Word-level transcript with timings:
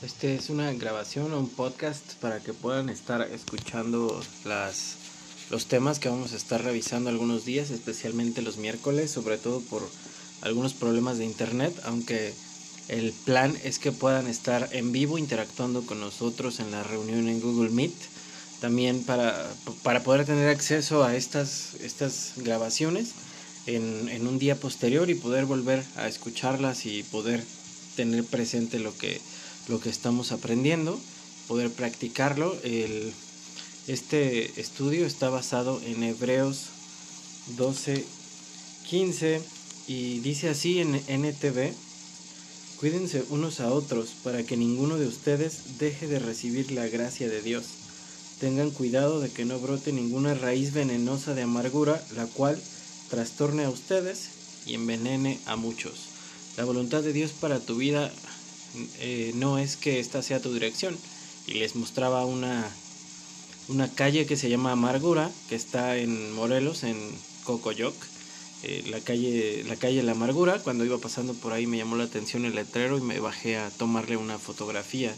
Este 0.00 0.36
es 0.36 0.48
una 0.48 0.72
grabación 0.74 1.32
o 1.32 1.40
un 1.40 1.48
podcast 1.48 2.14
para 2.20 2.38
que 2.38 2.52
puedan 2.52 2.88
estar 2.88 3.20
escuchando 3.32 4.22
las, 4.44 4.94
los 5.50 5.66
temas 5.66 5.98
que 5.98 6.08
vamos 6.08 6.32
a 6.32 6.36
estar 6.36 6.62
revisando 6.62 7.10
algunos 7.10 7.44
días, 7.44 7.70
especialmente 7.70 8.40
los 8.40 8.58
miércoles, 8.58 9.10
sobre 9.10 9.38
todo 9.38 9.60
por 9.60 9.82
algunos 10.42 10.72
problemas 10.74 11.18
de 11.18 11.24
internet, 11.24 11.74
aunque 11.82 12.32
el 12.86 13.12
plan 13.24 13.58
es 13.64 13.80
que 13.80 13.90
puedan 13.90 14.28
estar 14.28 14.68
en 14.70 14.92
vivo 14.92 15.18
interactuando 15.18 15.84
con 15.84 15.98
nosotros 15.98 16.60
en 16.60 16.70
la 16.70 16.84
reunión 16.84 17.26
en 17.26 17.40
Google 17.40 17.70
Meet. 17.70 17.94
También 18.60 19.02
para, 19.02 19.50
para 19.82 20.04
poder 20.04 20.24
tener 20.24 20.48
acceso 20.48 21.02
a 21.02 21.16
estas, 21.16 21.74
estas 21.80 22.34
grabaciones 22.36 23.14
en, 23.66 24.08
en 24.08 24.28
un 24.28 24.38
día 24.38 24.54
posterior 24.54 25.10
y 25.10 25.16
poder 25.16 25.44
volver 25.44 25.84
a 25.96 26.06
escucharlas 26.06 26.86
y 26.86 27.02
poder 27.02 27.42
tener 27.96 28.22
presente 28.22 28.78
lo 28.78 28.96
que 28.96 29.20
lo 29.68 29.80
que 29.80 29.90
estamos 29.90 30.32
aprendiendo, 30.32 30.98
poder 31.46 31.70
practicarlo. 31.70 32.56
El, 32.62 33.12
este 33.86 34.60
estudio 34.60 35.06
está 35.06 35.30
basado 35.30 35.80
en 35.84 36.02
Hebreos 36.02 36.66
12, 37.56 38.04
15 38.88 39.42
y 39.86 40.20
dice 40.20 40.50
así 40.50 40.80
en 40.80 40.94
NTV, 40.94 41.72
cuídense 42.78 43.24
unos 43.30 43.60
a 43.60 43.72
otros 43.72 44.10
para 44.22 44.42
que 44.42 44.56
ninguno 44.56 44.96
de 44.96 45.06
ustedes 45.06 45.78
deje 45.78 46.06
de 46.06 46.18
recibir 46.18 46.70
la 46.72 46.86
gracia 46.86 47.28
de 47.28 47.42
Dios. 47.42 47.64
Tengan 48.40 48.70
cuidado 48.70 49.20
de 49.20 49.30
que 49.30 49.44
no 49.44 49.58
brote 49.58 49.92
ninguna 49.92 50.34
raíz 50.34 50.72
venenosa 50.72 51.34
de 51.34 51.42
amargura, 51.42 52.02
la 52.14 52.26
cual 52.26 52.60
trastorne 53.10 53.64
a 53.64 53.70
ustedes 53.70 54.28
y 54.66 54.74
envenene 54.74 55.40
a 55.46 55.56
muchos. 55.56 56.08
La 56.56 56.64
voluntad 56.64 57.02
de 57.02 57.12
Dios 57.12 57.32
para 57.32 57.60
tu 57.60 57.76
vida 57.76 58.12
eh, 59.00 59.32
no 59.34 59.58
es 59.58 59.76
que 59.76 60.00
esta 60.00 60.22
sea 60.22 60.40
tu 60.40 60.52
dirección. 60.52 60.96
Y 61.46 61.54
les 61.54 61.76
mostraba 61.76 62.24
una, 62.26 62.70
una 63.68 63.88
calle 63.88 64.26
que 64.26 64.36
se 64.36 64.50
llama 64.50 64.72
Amargura, 64.72 65.30
que 65.48 65.54
está 65.54 65.96
en 65.96 66.32
Morelos, 66.34 66.84
en 66.84 66.98
Cocoyoc. 67.44 67.94
Eh, 68.64 68.84
la 68.90 68.98
calle 68.98 69.62
la 69.68 69.76
calle 69.76 70.02
La 70.02 70.12
Amargura 70.12 70.58
cuando 70.58 70.84
iba 70.84 70.98
pasando 70.98 71.32
por 71.32 71.52
ahí 71.52 71.68
me 71.68 71.76
llamó 71.76 71.94
la 71.94 72.02
atención 72.02 72.44
el 72.44 72.56
letrero 72.56 72.98
y 72.98 73.00
me 73.00 73.20
bajé 73.20 73.56
a 73.56 73.70
tomarle 73.70 74.16
una 74.16 74.36
fotografía 74.36 75.14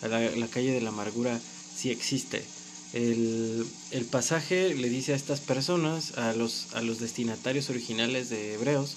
la, 0.00 0.46
calle 0.46 0.70
de 0.70 0.80
la 0.80 0.90
amargura 0.90 1.40
sí 1.74 1.90
existe 1.90 2.44
el, 2.92 3.66
el, 3.90 4.04
pasaje 4.04 4.74
le 4.74 4.88
dice 4.88 5.12
a 5.12 5.16
estas 5.16 5.40
personas 5.40 6.16
a 6.18 6.34
los 6.34 6.68
a 6.74 6.82
los 6.82 7.00
destinatarios 7.00 7.68
originales 7.68 8.30
de 8.30 8.54
hebreos 8.54 8.94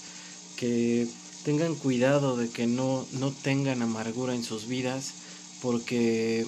que 0.57 1.07
tengan 1.47 1.75
cuidado 1.75 2.35
de 2.35 2.49
que 2.49 2.67
no, 2.67 3.07
no 3.13 3.31
tengan 3.31 3.81
amargura 3.81 4.35
en 4.35 4.43
sus 4.43 4.67
vidas 4.67 5.13
porque 5.61 6.45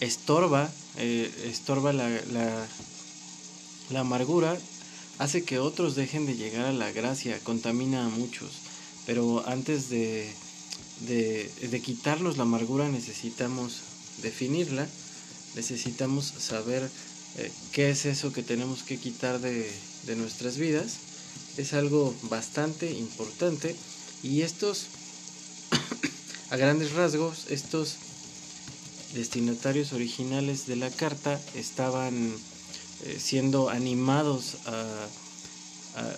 estorba, 0.00 0.70
eh, 0.98 1.32
estorba 1.46 1.94
la, 1.94 2.10
la, 3.88 4.00
amargura, 4.00 4.54
hace 5.16 5.44
que 5.44 5.58
otros 5.58 5.94
dejen 5.94 6.26
de 6.26 6.36
llegar 6.36 6.66
a 6.66 6.74
la 6.74 6.92
gracia, 6.92 7.40
contamina 7.42 8.04
a 8.04 8.10
muchos. 8.10 8.50
Pero 9.06 9.48
antes 9.48 9.88
de, 9.88 10.30
de, 11.08 11.50
de 11.70 11.80
quitarnos 11.80 12.36
la 12.36 12.42
amargura 12.42 12.90
necesitamos 12.90 13.80
definirla, 14.20 14.86
necesitamos 15.54 16.26
saber 16.26 16.90
eh, 17.38 17.50
qué 17.72 17.88
es 17.88 18.04
eso 18.04 18.30
que 18.30 18.42
tenemos 18.42 18.82
que 18.82 18.98
quitar 18.98 19.40
de, 19.40 19.72
de 20.04 20.16
nuestras 20.16 20.58
vidas. 20.58 20.96
Es 21.56 21.72
algo 21.72 22.14
bastante 22.28 22.92
importante 22.92 23.74
y 24.24 24.40
estos, 24.40 24.86
a 26.50 26.56
grandes 26.56 26.92
rasgos, 26.92 27.44
estos 27.50 27.96
destinatarios 29.12 29.92
originales 29.92 30.66
de 30.66 30.76
la 30.76 30.90
carta 30.90 31.38
estaban 31.54 32.34
eh, 33.04 33.18
siendo 33.20 33.68
animados 33.68 34.56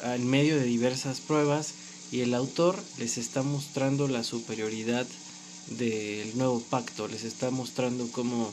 en 0.04 0.26
medio 0.26 0.56
de 0.56 0.64
diversas 0.64 1.20
pruebas 1.20 1.74
y 2.10 2.20
el 2.20 2.32
autor 2.32 2.82
les 2.96 3.18
está 3.18 3.42
mostrando 3.42 4.08
la 4.08 4.24
superioridad 4.24 5.06
del 5.70 6.38
nuevo 6.38 6.60
pacto, 6.60 7.08
les 7.08 7.24
está 7.24 7.50
mostrando 7.50 8.08
cómo 8.12 8.50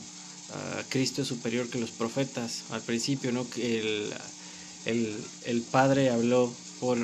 Cristo 0.90 1.22
es 1.22 1.28
superior 1.28 1.68
que 1.68 1.78
los 1.78 1.90
profetas. 1.90 2.64
Al 2.70 2.82
principio, 2.82 3.32
¿no? 3.32 3.48
Que 3.48 4.10
el, 4.84 5.16
el 5.46 5.62
Padre 5.62 6.10
habló 6.10 6.52
por 6.80 6.98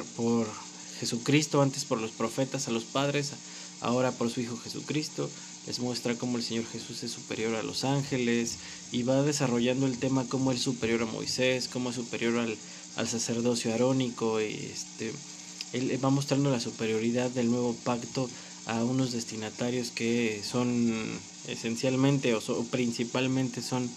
Jesucristo, 1.00 1.62
antes 1.62 1.84
por 1.84 2.00
los 2.00 2.12
profetas 2.12 2.69
a 2.69 2.71
los 2.71 2.84
padres, 2.84 3.33
ahora 3.81 4.12
por 4.12 4.31
su 4.31 4.41
Hijo 4.41 4.56
Jesucristo. 4.59 5.28
Les 5.66 5.81
muestra 5.81 6.15
cómo 6.15 6.37
el 6.37 6.44
Señor 6.44 6.65
Jesús 6.66 7.03
es 7.03 7.11
superior 7.11 7.55
a 7.55 7.62
los 7.62 7.84
ángeles 7.84 8.59
y 8.93 9.03
va 9.03 9.22
desarrollando 9.22 9.87
el 9.87 9.99
tema 9.99 10.27
cómo 10.28 10.53
es 10.53 10.62
superior 10.62 11.03
a 11.03 11.06
Moisés, 11.06 11.69
cómo 11.69 11.91
es 11.91 11.97
superior 11.97 12.39
al, 12.39 12.56
al 12.97 13.09
sacerdocio 13.09 13.75
arónico. 13.75 14.41
Y 14.41 14.55
este, 14.55 15.12
él 15.72 15.99
va 16.03 16.10
mostrando 16.10 16.50
la 16.50 16.60
superioridad 16.60 17.31
del 17.31 17.50
nuevo 17.50 17.75
pacto 17.84 18.28
a 18.66 18.84
unos 18.84 19.12
destinatarios 19.12 19.91
que 19.91 20.43
son 20.49 20.93
esencialmente 21.49 22.34
o, 22.34 22.41
principalmente 22.71 23.62
son, 23.62 23.91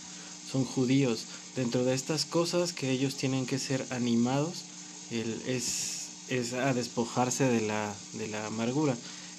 son 0.52 0.66
judíos. 0.66 1.25
Dentro 1.56 1.84
de 1.84 1.94
estas 1.94 2.25
cosas 2.25 2.74
que 2.74 2.92
ellos 2.92 3.16
tienen 3.16 3.46
que 3.46 3.59
ser 3.59 3.86
animados, 3.92 4.63
él 5.12 5.42
es 5.47 6.03
es 6.29 6.53
a 6.53 6.73
despojarse 6.73 7.45
de 7.45 7.61
la, 7.61 7.94
de 8.13 8.28
la 8.28 8.45
amargura. 8.47 8.95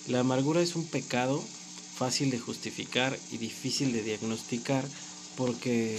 La 0.07 0.21
amargura 0.21 0.61
es 0.61 0.77
un 0.77 0.87
pecado 0.87 1.43
fácil 1.97 2.31
de 2.31 2.39
justificar 2.39 3.19
y 3.31 3.39
difícil 3.39 3.93
de 3.93 4.03
diagnosticar 4.03 4.85
porque 5.37 5.99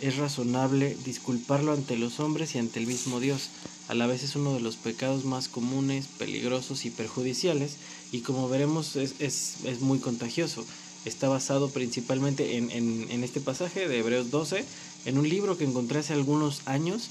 es 0.00 0.16
razonable 0.16 0.96
disculparlo 1.04 1.72
ante 1.72 1.96
los 1.96 2.20
hombres 2.20 2.54
y 2.54 2.58
ante 2.58 2.80
el 2.80 2.86
mismo 2.86 3.20
Dios. 3.20 3.50
A 3.88 3.94
la 3.94 4.06
vez 4.06 4.22
es 4.22 4.36
uno 4.36 4.54
de 4.54 4.60
los 4.60 4.76
pecados 4.76 5.24
más 5.24 5.48
comunes, 5.48 6.06
peligrosos 6.18 6.84
y 6.84 6.90
perjudiciales 6.90 7.76
y 8.10 8.20
como 8.20 8.48
veremos 8.48 8.96
es, 8.96 9.14
es, 9.18 9.56
es 9.64 9.80
muy 9.80 9.98
contagioso. 9.98 10.64
Está 11.04 11.28
basado 11.28 11.68
principalmente 11.70 12.56
en, 12.56 12.70
en, 12.70 13.08
en 13.10 13.24
este 13.24 13.40
pasaje 13.40 13.88
de 13.88 13.98
Hebreos 13.98 14.30
12, 14.30 14.64
en 15.04 15.18
un 15.18 15.28
libro 15.28 15.58
que 15.58 15.64
encontré 15.64 15.98
hace 15.98 16.12
algunos 16.12 16.62
años 16.66 17.10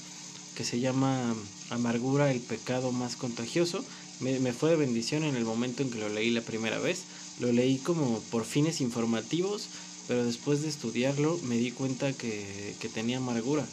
que 0.56 0.64
se 0.64 0.80
llama 0.80 1.34
Amargura, 1.70 2.30
el 2.30 2.40
pecado 2.40 2.92
más 2.92 3.16
contagioso. 3.16 3.84
Me, 4.20 4.52
fue 4.52 4.70
de 4.70 4.76
bendición 4.76 5.24
en 5.24 5.34
el 5.34 5.44
momento 5.44 5.82
en 5.82 5.90
que 5.90 5.98
lo 5.98 6.08
leí 6.08 6.30
la 6.30 6.42
primera 6.42 6.78
vez. 6.78 7.02
Lo 7.40 7.50
leí 7.52 7.78
como 7.78 8.20
por 8.30 8.44
fines 8.44 8.80
informativos, 8.80 9.68
pero 10.06 10.24
después 10.24 10.62
de 10.62 10.68
estudiarlo 10.68 11.38
me 11.44 11.56
di 11.56 11.70
cuenta 11.72 12.12
que, 12.12 12.74
que 12.78 12.88
tenía 12.88 13.16
amargura. 13.16 13.66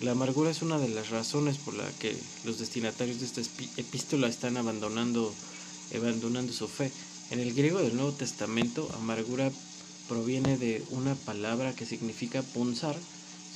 La 0.00 0.12
amargura 0.12 0.50
es 0.50 0.62
una 0.62 0.78
de 0.78 0.88
las 0.88 1.10
razones 1.10 1.56
por 1.58 1.74
la 1.74 1.88
que 1.98 2.16
los 2.44 2.58
destinatarios 2.58 3.20
de 3.20 3.26
esta 3.26 3.40
epístola 3.76 4.28
están 4.28 4.56
abandonando, 4.56 5.34
abandonando 5.96 6.52
su 6.52 6.68
fe. 6.68 6.92
En 7.30 7.40
el 7.40 7.52
griego 7.52 7.80
del 7.80 7.96
Nuevo 7.96 8.12
Testamento, 8.12 8.88
amargura 8.94 9.50
proviene 10.08 10.56
de 10.56 10.84
una 10.90 11.14
palabra 11.14 11.74
que 11.74 11.86
significa 11.86 12.42
punzar. 12.42 12.96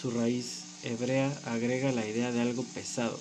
Su 0.00 0.10
raíz 0.10 0.71
hebrea 0.82 1.32
agrega 1.44 1.92
la 1.92 2.06
idea 2.06 2.32
de 2.32 2.40
algo 2.40 2.64
pesado. 2.64 3.18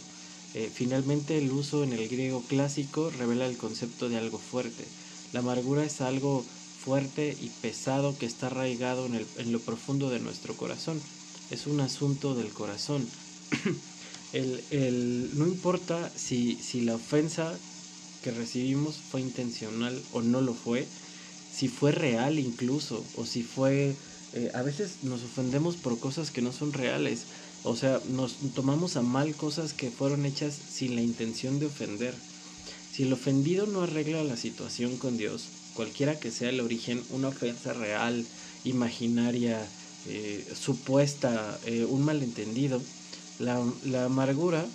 Eh, 0.54 0.70
finalmente 0.74 1.38
el 1.38 1.52
uso 1.52 1.84
en 1.84 1.94
el 1.94 2.08
griego 2.10 2.44
clásico 2.48 3.10
revela 3.10 3.46
el 3.46 3.58
concepto 3.58 4.10
de 4.10 4.18
algo 4.18 4.38
fuerte. 4.38 4.86
La 5.34 5.40
amargura 5.40 5.86
es 5.86 6.02
algo 6.02 6.44
fuerte 6.44 7.38
y 7.40 7.50
pesado 7.50 8.18
que 8.18 8.26
está 8.26 8.48
arraigado 8.48 9.06
en, 9.06 9.16
el, 9.16 9.28
en 9.38 9.52
lo 9.52 9.60
profundo 9.60 10.10
de 10.10 10.20
nuestro 10.20 10.58
corazón. 10.58 11.00
Es 11.50 11.68
un 11.68 11.80
asunto 11.80 12.36
del 12.36 12.54
corazón. 12.54 13.08
el, 14.34 14.64
el, 14.72 15.30
no 15.38 15.48
importa 15.48 16.12
si, 16.16 16.56
si 16.62 16.82
la 16.82 16.96
ofensa 16.96 17.62
que 18.22 18.32
recibimos 18.32 19.02
fue 19.02 19.22
intencional 19.22 20.08
o 20.12 20.22
no 20.22 20.42
lo 20.42 20.54
fue, 20.54 20.88
si 21.50 21.68
fue 21.68 21.92
real 21.92 22.40
incluso, 22.40 23.12
o 23.14 23.26
si 23.26 23.44
fue... 23.44 23.96
Eh, 24.34 24.50
a 24.54 24.62
veces 24.62 25.04
nos 25.04 25.24
ofendemos 25.24 25.76
por 25.78 26.00
cosas 26.00 26.32
que 26.32 26.42
no 26.42 26.54
son 26.54 26.72
reales. 26.74 27.28
O 27.64 27.76
sea, 27.76 28.02
nos 28.10 28.36
tomamos 28.56 28.96
a 28.98 29.02
mal 29.02 29.36
cosas 29.36 29.74
que 29.74 29.92
fueron 29.92 30.26
hechas 30.26 30.54
sin 30.54 30.96
la 30.96 31.02
intención 31.02 31.60
de 31.60 31.68
ofender. 31.68 32.16
Si 32.92 33.04
el 33.04 33.14
ofendido 33.14 33.68
no 33.68 33.84
arregla 33.84 34.24
la 34.24 34.36
situación 34.36 34.98
con 34.98 35.18
Dios, 35.18 35.44
cualquiera 35.76 36.20
que 36.20 36.32
sea 36.32 36.50
el 36.50 36.60
origen, 36.60 37.04
una 37.12 37.28
ofensa 37.28 37.74
real, 37.74 38.26
imaginaria, 38.64 39.66
eh, 40.08 40.46
supuesta, 40.60 41.60
eh, 41.66 41.86
un 41.86 42.04
malentendido, 42.04 42.82
la, 43.40 44.06
amargura 44.06 44.66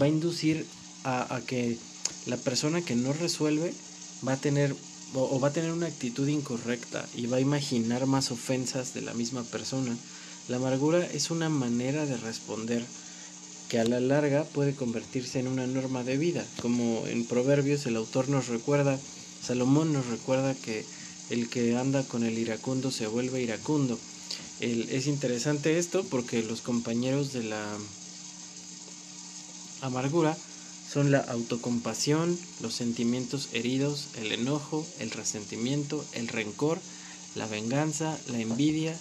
va 0.00 0.06
a 0.06 0.08
inducir 0.08 0.66
a, 1.04 1.40
que 1.46 1.78
la 2.26 2.36
persona 2.36 2.82
que 2.82 2.94
no 2.96 3.12
resuelve 3.12 3.72
va 4.26 4.32
a 4.32 4.36
tener 4.36 4.74
o 5.14 5.40
va 5.40 5.48
a 5.48 5.52
tener 5.52 5.72
una 5.72 5.86
actitud 5.86 6.28
incorrecta 6.28 7.08
y 7.14 7.24
va 7.26 7.38
a 7.38 7.40
imaginar 7.40 8.04
más 8.04 8.30
ofensas 8.30 8.92
de 8.92 9.00
la 9.00 9.14
misma 9.14 9.42
persona 9.42 9.96
la 10.48 10.56
amargura 10.56 11.06
es 11.06 11.30
una 11.30 11.48
manera 11.48 12.06
de 12.06 12.16
responder 12.16 12.84
que 13.68 13.78
a 13.78 13.84
la 13.84 14.00
larga 14.00 14.44
puede 14.44 14.74
convertirse 14.74 15.38
en 15.38 15.46
una 15.46 15.66
norma 15.66 16.02
de 16.02 16.16
vida, 16.16 16.44
como 16.62 17.06
en 17.06 17.26
Proverbios 17.26 17.84
el 17.86 17.96
autor 17.96 18.28
nos 18.30 18.48
recuerda, 18.48 18.98
Salomón 19.42 19.92
nos 19.92 20.06
recuerda 20.06 20.54
que 20.54 20.84
el 21.28 21.50
que 21.50 21.76
anda 21.76 22.02
con 22.02 22.24
el 22.24 22.38
iracundo 22.38 22.90
se 22.90 23.06
vuelve 23.06 23.42
iracundo. 23.42 23.98
es 24.60 25.06
interesante 25.06 25.78
esto 25.78 26.02
porque 26.04 26.42
los 26.42 26.62
compañeros 26.62 27.34
de 27.34 27.44
la 27.44 27.62
amargura 29.82 30.36
son 30.90 31.10
la 31.10 31.18
autocompasión, 31.18 32.38
los 32.62 32.72
sentimientos 32.72 33.50
heridos, 33.52 34.08
el 34.16 34.32
enojo, 34.32 34.86
el 34.98 35.10
resentimiento, 35.10 36.02
el 36.14 36.28
rencor, 36.28 36.78
la 37.34 37.46
venganza, 37.46 38.18
la 38.28 38.40
envidia, 38.40 38.96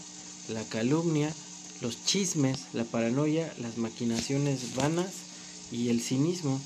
la 0.50 0.64
calumnia, 0.64 1.34
los 1.82 2.04
chismes, 2.06 2.60
la 2.74 2.84
paranoia, 2.84 3.54
las 3.60 3.78
maquinaciones 3.78 4.76
vanas 4.76 5.12
y 5.72 5.90
el 5.90 6.02
cinismo. 6.02 6.60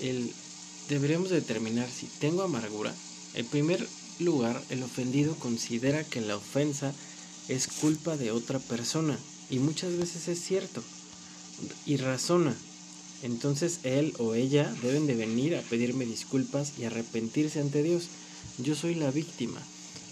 El, 0.00 0.32
deberíamos 0.88 1.30
determinar 1.30 1.88
si 1.90 2.06
tengo 2.06 2.42
amargura. 2.42 2.94
En 3.34 3.46
primer 3.46 3.86
lugar, 4.18 4.62
el 4.70 4.82
ofendido 4.82 5.34
considera 5.36 6.04
que 6.04 6.20
la 6.20 6.36
ofensa 6.36 6.92
es 7.48 7.66
culpa 7.66 8.16
de 8.16 8.30
otra 8.30 8.58
persona 8.58 9.18
y 9.50 9.58
muchas 9.58 9.96
veces 9.96 10.28
es 10.28 10.42
cierto 10.42 10.82
y 11.86 11.96
razona. 11.96 12.54
Entonces 13.22 13.80
él 13.84 14.14
o 14.18 14.34
ella 14.34 14.72
deben 14.82 15.06
de 15.06 15.14
venir 15.14 15.56
a 15.56 15.62
pedirme 15.62 16.04
disculpas 16.04 16.72
y 16.78 16.84
arrepentirse 16.84 17.60
ante 17.60 17.82
Dios. 17.82 18.08
Yo 18.58 18.74
soy 18.74 18.94
la 18.94 19.10
víctima. 19.10 19.60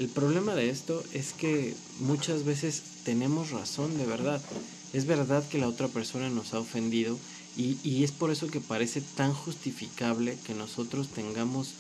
El 0.01 0.09
problema 0.09 0.55
de 0.55 0.71
esto 0.71 1.05
es 1.13 1.35
que 1.35 1.75
muchas 1.99 2.45
veces 2.45 2.81
tenemos 3.05 3.51
razón 3.51 3.99
de 3.99 4.07
verdad. 4.07 4.41
Es 4.95 5.05
verdad 5.05 5.47
que 5.47 5.59
la 5.59 5.69
otra 5.69 5.89
persona 5.89 6.31
nos 6.31 6.55
ha 6.55 6.59
ofendido 6.59 7.19
y, 7.55 8.03
es 8.03 8.11
por 8.11 8.31
eso 8.31 8.47
que 8.47 8.61
parece 8.61 9.03
tan 9.03 9.35
justificable 9.35 10.39
que 10.47 10.55
nosotros 10.55 11.09
tengamos 11.09 11.75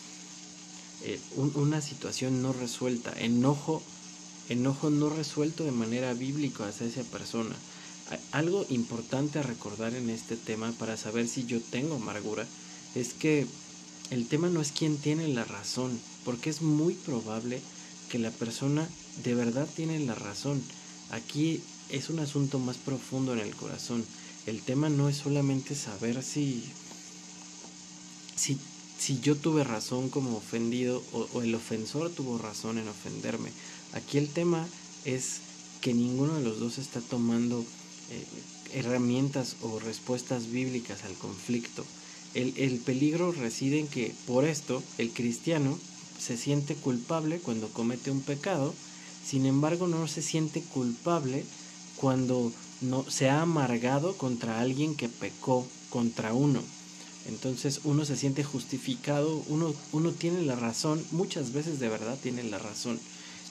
eh, 1.03 1.19
una 1.55 1.81
situación 1.81 2.43
no 2.43 2.53
resuelta, 2.53 3.11
enojo, 3.19 3.83
enojo 4.51 4.91
no 4.91 5.09
resuelto 5.09 5.65
de 5.65 5.73
manera 5.73 6.13
bíblica 6.13 6.69
hacia 6.69 6.89
esa 6.89 7.05
persona. 7.05 7.57
Algo 8.33 8.67
importante 8.69 9.39
a 9.39 9.45
recordar 9.45 9.95
en 9.95 10.11
este 10.11 10.37
tema 10.37 10.73
para 10.73 10.99
saber 10.99 11.27
si 11.27 11.47
yo 11.47 11.59
tengo 11.63 11.95
amargura 11.95 12.47
es 12.95 13.15
que 13.15 13.47
el 14.11 14.29
tema 14.29 14.51
no 14.51 14.61
es 14.61 14.73
quién 14.73 14.99
tiene 14.99 15.27
la 15.29 15.45
razón, 15.45 15.99
porque 16.27 16.51
es 16.51 16.61
muy 16.61 16.93
probable 16.93 17.63
que 17.63 17.80
la 18.19 18.31
persona 18.31 18.89
de 19.23 19.35
verdad 19.35 19.69
tiene 19.75 19.99
la 20.01 20.15
razón. 20.15 20.62
Aquí 21.11 21.61
es 21.91 22.11
un 22.11 22.19
asunto 22.19 22.59
más 22.59 22.77
profundo 22.77 23.33
en 23.33 23.41
el 23.41 23.55
corazón. 23.55 24.05
El 24.47 24.62
tema 24.62 24.89
no 24.89 25.09
es 25.09 25.17
solamente 25.17 25.75
saber 25.75 26.23
si, 26.23 26.65
si, 28.37 28.59
si 28.99 29.21
yo 29.21 29.37
tuve 29.37 29.65
razón 29.65 30.09
como 30.09 30.37
ofendido 30.37 31.03
o, 31.12 31.43
el 31.43 31.55
ofensor 31.55 32.11
tuvo 32.11 32.39
razón 32.39 32.79
en 32.79 32.89
ofenderme. 32.89 33.51
Aquí 33.93 34.19
el 34.19 34.29
tema 34.29 34.67
es 35.05 35.41
que 35.81 35.95
ninguno 35.95 36.35
de 36.35 36.45
los 36.45 36.61
dos 36.61 36.79
está 36.79 37.01
tomando 37.01 37.65
eh, 38.11 38.25
herramientas 38.73 39.57
o 39.62 39.79
respuestas 39.81 40.51
bíblicas 40.51 41.05
al 41.05 41.15
conflicto. 41.15 41.85
El, 42.35 42.55
el, 42.57 42.79
peligro 42.79 43.33
reside 43.33 43.81
en 43.81 43.89
que 43.89 44.15
por 44.27 44.45
esto 44.45 44.83
el 44.99 45.11
cristiano 45.11 45.79
se 46.21 46.37
siente 46.37 46.75
culpable 46.75 47.39
cuando 47.39 47.69
comete 47.69 48.11
un 48.11 48.21
pecado, 48.21 48.75
sin 49.27 49.47
embargo 49.47 49.89
no 49.89 50.07
se 50.07 50.23
siente 50.23 50.63
culpable 50.63 51.45
cuando 51.97 52.53
no 52.81 53.05
se 53.11 53.29
ha 53.31 53.43
amargado 53.43 54.17
contra 54.17 54.61
alguien 54.61 54.95
que 54.95 55.09
pecó 55.09 55.67
contra 55.89 56.33
uno. 56.33 56.61
Entonces 57.27 57.81
uno 57.85 58.05
se 58.05 58.17
siente 58.17 58.45
justificado, 58.45 59.43
uno, 59.49 59.75
uno 59.93 60.11
tiene 60.13 60.43
la 60.43 60.57
razón, 60.57 61.03
muchas 61.11 61.53
veces 61.53 61.79
de 61.81 61.89
verdad 61.89 62.19
tiene 62.23 62.45
la 62.45 62.59
razón. 62.59 62.99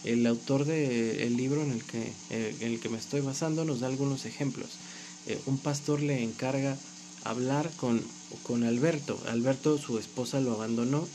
El 0.04 0.26
autor 0.28 0.66
del 0.66 1.36
libro 1.36 1.62
en 1.62 1.72
el, 1.72 1.84
que, 1.84 2.14
eh, 2.30 2.56
en 2.62 2.72
el 2.74 2.80
que 2.80 2.90
me 2.90 2.98
estoy 2.98 3.22
basando 3.22 3.66
nos 3.66 3.82
da 3.82 3.88
algunos 3.88 4.26
ejemplos. 4.26 4.70
Eh, 5.28 5.40
un 5.46 5.58
pastor 5.58 6.02
le 6.02 6.24
encarga 6.24 6.78
hablar 7.24 7.70
con, 7.78 8.02
con 8.44 8.64
Alberto. 8.64 9.20
Alberto, 9.28 9.78
su 9.78 10.00
esposa, 10.00 10.40
lo 10.40 10.54
abandonó, 10.54 11.08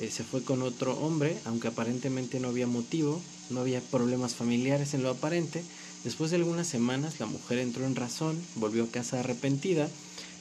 eh, 0.00 0.10
se 0.10 0.24
fue 0.24 0.42
con 0.42 0.62
otro 0.62 0.98
hombre, 0.98 1.36
aunque 1.44 1.68
aparentemente 1.68 2.40
no 2.40 2.48
había 2.48 2.66
motivo, 2.66 3.20
no 3.50 3.60
había 3.60 3.80
problemas 3.80 4.34
familiares 4.34 4.94
en 4.94 5.02
lo 5.02 5.10
aparente, 5.10 5.62
Después 6.04 6.30
de 6.30 6.36
algunas 6.36 6.68
semanas 6.68 7.18
la 7.18 7.26
mujer 7.26 7.58
entró 7.58 7.84
en 7.84 7.96
razón, 7.96 8.40
volvió 8.54 8.84
a 8.84 8.90
casa 8.90 9.20
arrepentida, 9.20 9.88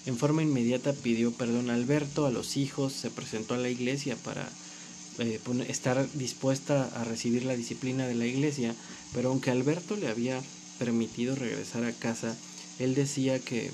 en 0.05 0.17
forma 0.17 0.43
inmediata 0.43 0.93
pidió 0.93 1.31
perdón 1.31 1.69
a 1.69 1.73
Alberto, 1.73 2.25
a 2.25 2.31
los 2.31 2.57
hijos, 2.57 2.93
se 2.93 3.09
presentó 3.09 3.55
a 3.55 3.57
la 3.57 3.69
iglesia 3.69 4.15
para 4.23 4.47
eh, 5.17 5.39
estar 5.67 6.07
dispuesta 6.13 6.89
a 6.95 7.03
recibir 7.03 7.43
la 7.43 7.55
disciplina 7.55 8.07
de 8.07 8.15
la 8.15 8.27
iglesia, 8.27 8.75
pero 9.13 9.29
aunque 9.29 9.49
Alberto 9.49 9.97
le 9.97 10.07
había 10.07 10.39
permitido 10.77 11.35
regresar 11.35 11.83
a 11.83 11.91
casa, 11.91 12.37
él 12.77 12.93
decía 12.93 13.39
que 13.39 13.71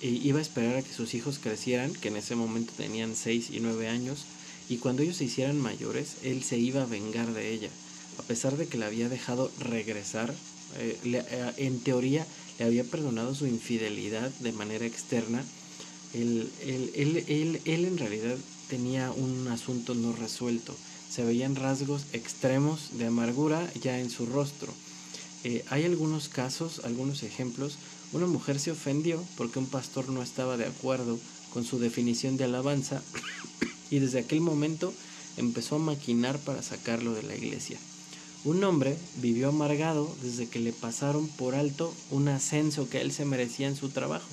eh, 0.00 0.08
iba 0.08 0.38
a 0.38 0.42
esperar 0.42 0.76
a 0.76 0.82
que 0.82 0.94
sus 0.94 1.14
hijos 1.14 1.40
crecieran, 1.40 1.92
que 1.92 2.08
en 2.08 2.16
ese 2.16 2.36
momento 2.36 2.72
tenían 2.76 3.16
6 3.16 3.50
y 3.50 3.58
9 3.58 3.88
años, 3.88 4.24
y 4.68 4.78
cuando 4.78 5.02
ellos 5.02 5.16
se 5.16 5.24
hicieran 5.24 5.60
mayores, 5.60 6.16
él 6.22 6.42
se 6.42 6.58
iba 6.58 6.82
a 6.82 6.86
vengar 6.86 7.32
de 7.32 7.52
ella. 7.52 7.70
A 8.18 8.22
pesar 8.22 8.56
de 8.56 8.66
que 8.66 8.78
la 8.78 8.86
había 8.86 9.08
dejado 9.08 9.50
regresar, 9.58 10.34
eh, 10.78 10.98
eh, 11.04 11.52
en 11.58 11.80
teoría 11.80 12.26
le 12.58 12.64
había 12.64 12.84
perdonado 12.84 13.34
su 13.34 13.46
infidelidad 13.46 14.30
de 14.40 14.52
manera 14.52 14.86
externa, 14.86 15.44
él, 16.14 16.48
él, 16.64 17.60
en 17.64 17.98
realidad 17.98 18.36
tenía 18.68 19.10
un 19.10 19.48
asunto 19.48 19.94
no 19.94 20.12
resuelto. 20.12 20.74
Se 21.10 21.24
veían 21.24 21.56
rasgos 21.56 22.06
extremos 22.12 22.96
de 22.98 23.06
amargura 23.06 23.68
ya 23.82 23.98
en 23.98 24.10
su 24.10 24.24
rostro. 24.26 24.72
Eh, 25.42 25.64
hay 25.68 25.84
algunos 25.84 26.28
casos, 26.28 26.82
algunos 26.84 27.24
ejemplos. 27.24 27.78
Una 28.12 28.26
mujer 28.26 28.60
se 28.60 28.70
ofendió 28.70 29.22
porque 29.36 29.58
un 29.58 29.66
pastor 29.66 30.08
no 30.08 30.22
estaba 30.22 30.56
de 30.56 30.66
acuerdo 30.66 31.18
con 31.52 31.64
su 31.64 31.78
definición 31.78 32.36
de 32.36 32.44
alabanza 32.44 33.02
y 33.94 34.00
desde 34.00 34.18
aquel 34.18 34.40
momento 34.40 34.92
empezó 35.36 35.76
a 35.76 35.78
maquinar 35.78 36.40
para 36.40 36.64
sacarlo 36.64 37.14
de 37.14 37.22
la 37.22 37.36
iglesia. 37.36 37.78
Un 38.44 38.64
hombre 38.64 38.96
vivió 39.18 39.50
amargado 39.50 40.12
desde 40.20 40.48
que 40.48 40.58
le 40.58 40.72
pasaron 40.72 41.28
por 41.28 41.54
alto 41.54 41.94
un 42.10 42.26
ascenso 42.26 42.88
que 42.90 43.00
él 43.00 43.12
se 43.12 43.24
merecía 43.24 43.68
en 43.68 43.76
su 43.76 43.90
trabajo. 43.90 44.26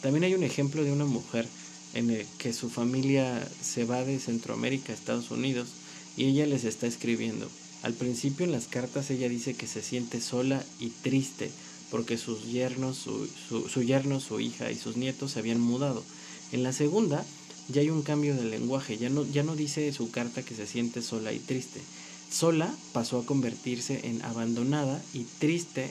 También 0.00 0.24
hay 0.24 0.34
un 0.34 0.44
ejemplo 0.44 0.82
de 0.82 0.92
una 0.92 1.04
mujer 1.04 1.46
en 1.92 2.08
el 2.08 2.26
que 2.38 2.54
su 2.54 2.70
familia 2.70 3.46
se 3.60 3.84
va 3.84 4.02
de 4.02 4.18
Centroamérica 4.18 4.94
a 4.94 4.96
Estados 4.96 5.30
Unidos 5.30 5.68
y 6.16 6.24
ella 6.24 6.46
les 6.46 6.64
está 6.64 6.86
escribiendo. 6.86 7.50
Al 7.82 7.92
principio 7.92 8.46
en 8.46 8.52
las 8.52 8.66
cartas 8.66 9.10
ella 9.10 9.28
dice 9.28 9.52
que 9.52 9.66
se 9.66 9.82
siente 9.82 10.22
sola 10.22 10.64
y 10.80 10.88
triste 10.88 11.50
porque 11.90 12.16
sus 12.16 12.46
yernos, 12.46 12.96
su, 12.96 13.28
su 13.68 13.82
yerno, 13.82 14.20
su 14.20 14.40
hija 14.40 14.70
y 14.70 14.76
sus 14.76 14.96
nietos 14.96 15.32
se 15.32 15.40
habían 15.40 15.60
mudado. 15.60 16.02
En 16.50 16.62
la 16.62 16.72
segunda 16.72 17.26
ya 17.68 17.80
hay 17.80 17.90
un 17.90 18.02
cambio 18.02 18.34
de 18.34 18.44
lenguaje, 18.44 18.98
ya 18.98 19.08
no, 19.08 19.24
ya 19.24 19.42
no 19.42 19.56
dice 19.56 19.92
su 19.92 20.10
carta 20.10 20.42
que 20.42 20.54
se 20.54 20.66
siente 20.66 21.02
sola 21.02 21.32
y 21.32 21.38
triste, 21.38 21.80
Sola 22.34 22.74
pasó 22.92 23.20
a 23.20 23.26
convertirse 23.26 24.08
en 24.08 24.20
abandonada 24.22 25.00
y 25.12 25.22
triste 25.38 25.88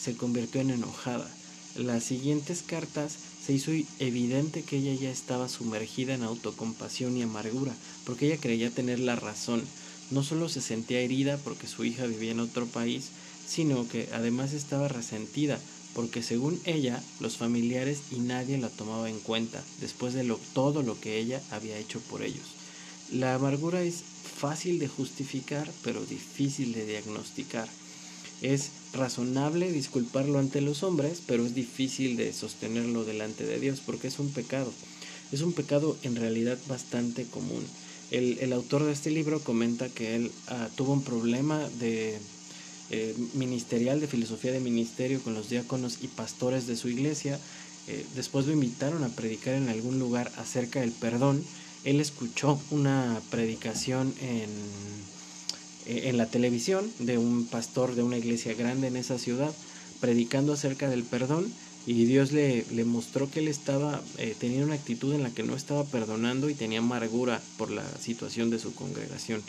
se 0.00 0.14
convirtió 0.14 0.60
en 0.60 0.70
enojada. 0.70 1.28
Las 1.74 2.04
siguientes 2.04 2.62
cartas 2.62 3.16
se 3.44 3.54
hizo 3.54 3.72
evidente 3.98 4.62
que 4.62 4.76
ella 4.76 4.94
ya 4.94 5.10
estaba 5.10 5.48
sumergida 5.48 6.14
en 6.14 6.22
autocompasión 6.22 7.16
y 7.16 7.22
amargura, 7.22 7.74
porque 8.04 8.26
ella 8.26 8.40
creía 8.40 8.70
tener 8.70 9.00
la 9.00 9.16
razón. 9.16 9.64
No 10.12 10.22
solo 10.22 10.48
se 10.48 10.60
sentía 10.60 11.00
herida 11.00 11.38
porque 11.38 11.66
su 11.66 11.84
hija 11.84 12.06
vivía 12.06 12.30
en 12.30 12.40
otro 12.40 12.66
país, 12.66 13.06
sino 13.48 13.88
que 13.88 14.08
además 14.12 14.52
estaba 14.52 14.86
resentida 14.86 15.58
porque 15.94 16.22
según 16.22 16.60
ella 16.64 17.02
los 17.20 17.36
familiares 17.36 18.00
y 18.10 18.20
nadie 18.20 18.58
la 18.58 18.68
tomaba 18.68 19.10
en 19.10 19.18
cuenta 19.20 19.62
después 19.80 20.14
de 20.14 20.34
todo 20.54 20.82
lo 20.82 20.98
que 21.00 21.18
ella 21.18 21.40
había 21.50 21.78
hecho 21.78 22.00
por 22.00 22.22
ellos. 22.22 22.46
La 23.12 23.34
amargura 23.34 23.82
es 23.82 24.02
fácil 24.40 24.78
de 24.78 24.88
justificar, 24.88 25.68
pero 25.82 26.04
difícil 26.04 26.72
de 26.72 26.86
diagnosticar. 26.86 27.68
Es 28.40 28.70
razonable 28.92 29.72
disculparlo 29.72 30.38
ante 30.38 30.60
los 30.60 30.82
hombres, 30.82 31.20
pero 31.26 31.44
es 31.44 31.54
difícil 31.54 32.16
de 32.16 32.32
sostenerlo 32.32 33.04
delante 33.04 33.44
de 33.44 33.58
Dios, 33.60 33.80
porque 33.84 34.08
es 34.08 34.18
un 34.18 34.30
pecado. 34.30 34.72
Es 35.32 35.42
un 35.42 35.52
pecado 35.52 35.96
en 36.02 36.16
realidad 36.16 36.58
bastante 36.68 37.24
común. 37.24 37.64
El, 38.10 38.52
autor 38.52 38.84
de 38.84 38.92
este 38.92 39.10
libro 39.10 39.40
comenta 39.40 39.88
que 39.88 40.16
él 40.16 40.32
ah, 40.48 40.68
tuvo 40.76 40.92
un 40.92 41.02
problema 41.02 41.68
de 41.78 42.18
eh, 42.90 43.14
ministerial, 43.34 44.00
de 44.00 44.06
filosofía 44.06 44.52
de 44.52 44.60
ministerio 44.60 45.20
con 45.22 45.34
los 45.34 45.48
diáconos 45.48 45.98
y 46.02 46.08
pastores 46.08 46.66
de 46.66 46.76
su 46.76 46.88
iglesia. 46.88 47.38
Eh, 47.88 48.04
después 48.14 48.46
lo 48.46 48.52
invitaron 48.52 49.04
a 49.04 49.08
predicar 49.08 49.54
en 49.54 49.68
algún 49.68 49.98
lugar 49.98 50.30
acerca 50.36 50.80
del 50.80 50.92
perdón 50.92 51.44
él 51.84 52.00
escuchó 52.00 52.60
una 52.70 53.20
predicación 53.30 54.12
en, 54.20 54.50
en 55.86 56.16
la 56.18 56.26
televisión 56.26 56.90
de 56.98 57.16
un 57.16 57.46
pastor 57.46 57.94
de 57.94 58.02
una 58.02 58.18
iglesia 58.18 58.54
grande 58.54 58.88
en 58.88 58.96
esa 58.96 59.18
ciudad 59.18 59.52
predicando 60.00 60.52
acerca 60.52 60.88
del 60.88 61.04
perdón 61.04 61.50
y 61.86 62.04
Dios 62.04 62.32
le, 62.32 62.66
le 62.70 62.84
mostró 62.84 63.30
que 63.30 63.40
él 63.40 63.48
estaba 63.48 64.02
eh, 64.18 64.34
tenía 64.38 64.64
una 64.64 64.74
actitud 64.74 65.14
en 65.14 65.22
la 65.22 65.30
que 65.30 65.42
no 65.42 65.56
estaba 65.56 65.84
perdonando 65.84 66.50
y 66.50 66.54
tenía 66.54 66.80
amargura 66.80 67.40
por 67.56 67.70
la 67.70 67.84
situación 67.98 68.50
de 68.50 68.58
su 68.58 68.74
congregación. 68.74 69.42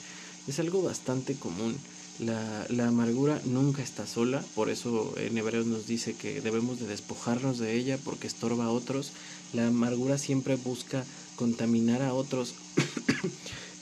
es 0.47 0.59
algo 0.59 0.81
bastante 0.81 1.35
común. 1.35 1.75
La, 2.21 2.87
amargura 2.87 3.41
nunca 3.45 3.81
está 3.81 4.05
sola, 4.05 4.43
por 4.53 4.69
eso 4.69 5.15
en 5.17 5.35
Hebreos 5.35 5.65
nos 5.65 5.87
dice 5.87 6.13
que 6.13 6.39
debemos 6.39 6.79
de 6.79 6.85
despojarnos 6.85 7.57
de 7.57 7.73
ella 7.75 7.97
porque 7.97 8.27
estorba 8.27 8.65
a 8.65 8.71
otros. 8.71 9.11
La 9.53 9.67
amargura 9.67 10.19
siempre 10.19 10.55
busca 10.55 11.03
contaminar 11.35 12.01
a 12.01 12.13
otros. 12.13 12.53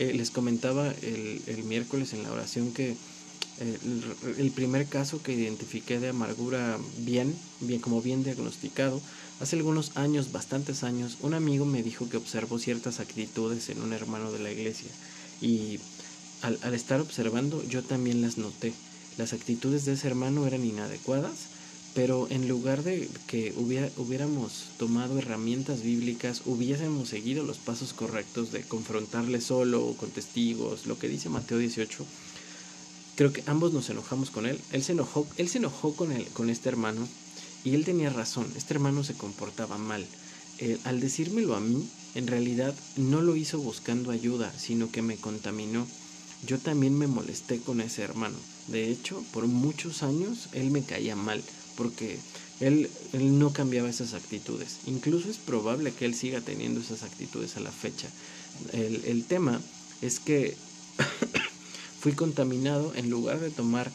Eh, 0.02 0.14
les 0.14 0.32
comentaba 0.32 0.94
el, 1.02 1.64
miércoles 1.66 2.14
en 2.14 2.24
la 2.24 2.32
oración 2.32 2.72
que 2.72 2.92
eh, 2.92 3.78
el, 3.84 4.38
el, 4.38 4.52
primer 4.52 4.88
caso 4.88 5.22
que 5.22 5.34
identifiqué 5.34 6.00
de 6.00 6.08
amargura 6.08 6.80
bien, 7.00 7.36
bien, 7.60 7.82
como 7.82 8.02
bien 8.02 8.24
diagnosticado, 8.24 9.02
hace 9.42 9.58
algunos 9.58 9.98
años, 9.98 10.32
bastantes 10.32 10.86
años, 10.86 11.18
un 11.20 11.34
amigo 11.34 11.66
me 11.66 11.84
dijo 11.84 12.08
que 12.08 12.16
observó 12.16 12.60
ciertas 12.60 13.02
actitudes 13.02 13.68
en 13.68 13.82
un 13.82 13.92
hermano 13.92 14.32
de 14.32 14.40
la 14.40 14.54
iglesia 14.54 14.90
y 15.42 15.80
al, 16.42 16.74
estar 16.74 17.02
observando 17.02 17.64
yo 17.68 17.84
también 17.84 18.22
las 18.22 18.38
noté. 18.38 18.74
Las 19.18 19.34
actitudes 19.34 19.86
de 19.86 19.94
ese 19.94 20.08
hermano 20.08 20.48
eran 20.48 20.64
inadecuadas, 20.64 21.48
pero 21.94 22.28
en 22.30 22.48
lugar 22.48 22.84
de 22.84 23.10
que 23.28 23.54
hubiera, 23.58 23.90
hubiéramos 23.98 24.70
tomado 24.78 25.18
herramientas 25.18 25.82
bíblicas, 25.82 26.44
hubiésemos 26.46 27.10
seguido 27.10 27.44
los 27.44 27.58
pasos 27.58 27.94
correctos 27.94 28.52
de 28.52 28.62
confrontarle 28.62 29.42
solo 29.42 29.86
o 29.86 29.98
con 29.98 30.10
testigos, 30.10 30.86
lo 30.86 30.98
que 30.98 31.10
dice 31.10 31.30
Mateo 31.30 31.58
18, 31.58 32.06
creo 33.16 33.34
que 33.34 33.44
ambos 33.48 33.74
nos 33.74 33.90
enojamos 33.90 34.30
con 34.30 34.46
él. 34.46 34.60
Él 34.72 34.84
se 34.84 34.94
enojó, 34.94 35.28
él 35.38 35.50
se 35.50 35.58
enojó 35.58 35.94
con, 35.94 36.12
él, 36.12 36.26
con 36.34 36.50
este 36.50 36.70
hermano 36.70 37.08
y 37.64 37.76
él 37.76 37.84
tenía 37.84 38.10
razón, 38.10 38.48
este 38.56 38.74
hermano 38.74 39.04
se 39.04 39.16
comportaba 39.16 39.78
mal. 39.78 40.06
Eh, 40.60 40.78
al 40.84 41.00
decírmelo 41.00 41.56
a 41.56 41.60
mí, 41.60 41.90
en 42.16 42.28
realidad 42.28 42.74
no 42.98 43.22
lo 43.22 43.36
hizo 43.36 43.60
buscando 43.60 44.12
ayuda, 44.12 44.54
sino 44.58 44.92
que 44.92 45.02
me 45.02 45.18
contaminó. 45.18 45.86
Yo 46.46 46.58
también 46.58 46.98
me 46.98 47.08
molesté 47.08 47.60
con 47.60 47.82
ese 47.82 48.04
hermano. 48.04 48.38
De 48.68 48.90
hecho, 48.90 49.24
por 49.34 49.48
muchos 49.48 50.04
años 50.04 50.50
él 50.54 50.72
me 50.72 50.84
caía 50.84 51.16
mal 51.16 51.44
porque 51.76 52.20
él, 52.60 52.90
él, 53.14 53.40
no 53.40 53.54
cambiaba 53.54 53.90
esas 53.90 54.14
actitudes. 54.14 54.80
Incluso 54.86 55.30
es 55.30 55.38
probable 55.38 55.94
que 55.94 56.06
él 56.06 56.14
siga 56.14 56.42
teniendo 56.42 56.82
esas 56.82 57.04
actitudes 57.04 57.56
a 57.56 57.62
la 57.62 57.72
fecha. 57.72 58.10
El, 58.74 59.04
el 59.06 59.24
tema 59.24 59.62
es 60.02 60.20
que 60.20 60.58
fui 62.02 62.14
contaminado 62.14 62.94
en 62.96 63.10
lugar 63.10 63.40
de 63.40 63.50
tomar 63.50 63.90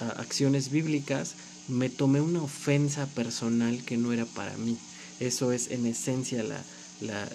acciones 0.00 0.70
bíblicas, 0.70 1.34
me 1.68 1.88
tomé 1.88 2.20
una 2.20 2.42
ofensa 2.42 3.06
personal 3.06 3.84
que 3.84 3.96
no 3.96 4.12
era 4.12 4.24
para 4.24 4.56
mí. 4.56 4.76
Eso 5.20 5.52
es 5.52 5.70
en 5.70 5.86
esencia 5.86 6.42
la, 6.42 6.62
la, 7.00 7.28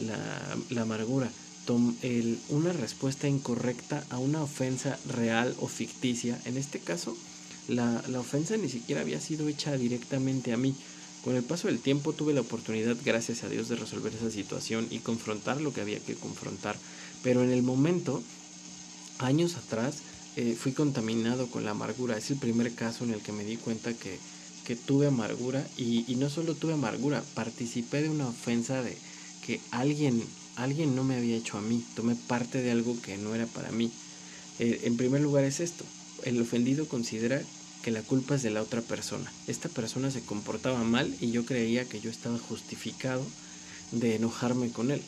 la 0.70 0.82
amargura. 0.82 1.30
Una 2.50 2.74
respuesta 2.74 3.28
incorrecta 3.28 4.04
a 4.10 4.18
una 4.18 4.44
ofensa 4.44 4.98
real 5.08 5.56
o 5.60 5.68
ficticia. 5.68 6.40
En 6.46 6.58
este 6.58 6.80
caso, 6.80 7.16
la, 7.68 8.04
la, 8.10 8.20
ofensa 8.20 8.58
ni 8.58 8.68
siquiera 8.70 9.02
había 9.02 9.22
sido 9.22 9.48
hecha 9.48 9.78
directamente 9.78 10.52
a 10.52 10.58
mí. 10.58 10.76
Con 11.24 11.36
el 11.36 11.44
paso 11.44 11.68
del 11.68 11.80
tiempo 11.80 12.12
tuve 12.12 12.34
la 12.34 12.42
oportunidad, 12.42 12.98
gracias 13.06 13.44
a 13.44 13.50
Dios, 13.50 13.70
de 13.70 13.78
resolver 13.78 14.14
esa 14.14 14.30
situación 14.30 14.88
y 14.90 15.00
confrontar 15.00 15.62
lo 15.62 15.74
que 15.74 15.80
había 15.80 16.00
que 16.00 16.16
confrontar. 16.16 16.76
Pero 17.24 17.44
en 17.44 17.52
el 17.52 17.64
momento, 17.64 18.22
años 19.20 19.56
atrás, 19.56 20.00
eh, 20.36 20.58
fui 20.60 20.74
contaminado 20.74 21.48
con 21.48 21.64
la 21.64 21.72
amargura. 21.72 22.18
Es 22.18 22.32
el 22.32 22.38
primer 22.38 22.74
caso 22.74 23.04
en 23.04 23.14
el 23.14 23.22
que 23.22 23.32
me 23.32 23.46
di 23.46 23.56
cuenta 23.56 23.94
que, 23.94 24.20
que 24.66 24.76
tuve 24.76 25.08
amargura 25.08 25.66
y, 25.78 26.12
y, 26.12 26.16
no 26.16 26.30
solo 26.30 26.56
tuve 26.56 26.74
amargura, 26.74 27.24
participé 27.36 28.02
de 28.02 28.10
una 28.10 28.28
ofensa 28.28 28.82
de 28.82 28.98
que 29.46 29.62
alguien, 29.72 30.24
alguien 30.56 30.96
no 30.96 31.04
me 31.04 31.16
había 31.16 31.36
hecho 31.36 31.58
a 31.58 31.62
mí. 31.62 31.84
Tomé 31.96 32.16
parte 32.16 32.62
de 32.62 32.72
algo 32.72 33.00
que 33.02 33.18
no 33.18 33.36
era 33.36 33.46
para 33.48 33.72
mí. 33.72 33.92
Eh, 34.60 34.82
en 34.84 34.98
primer 34.98 35.22
lugar 35.22 35.44
es 35.44 35.60
esto 35.60 35.86
el 36.26 36.42
ofendido 36.42 36.88
considera 36.88 37.42
que 37.82 37.92
la 37.92 38.02
culpa 38.02 38.36
es 38.36 38.44
de 38.44 38.50
la 38.50 38.62
otra 38.62 38.82
persona. 38.82 39.32
Esta 39.48 39.70
persona 39.70 40.10
se 40.10 40.22
comportaba 40.22 40.84
mal 40.84 41.14
y 41.20 41.32
yo 41.32 41.46
creía 41.46 41.86
que 41.86 42.00
yo 42.00 42.10
estaba 42.10 42.38
justificado 42.38 43.26
de 43.92 44.16
enojarme 44.16 44.72
con 44.72 44.92
él. 44.92 45.02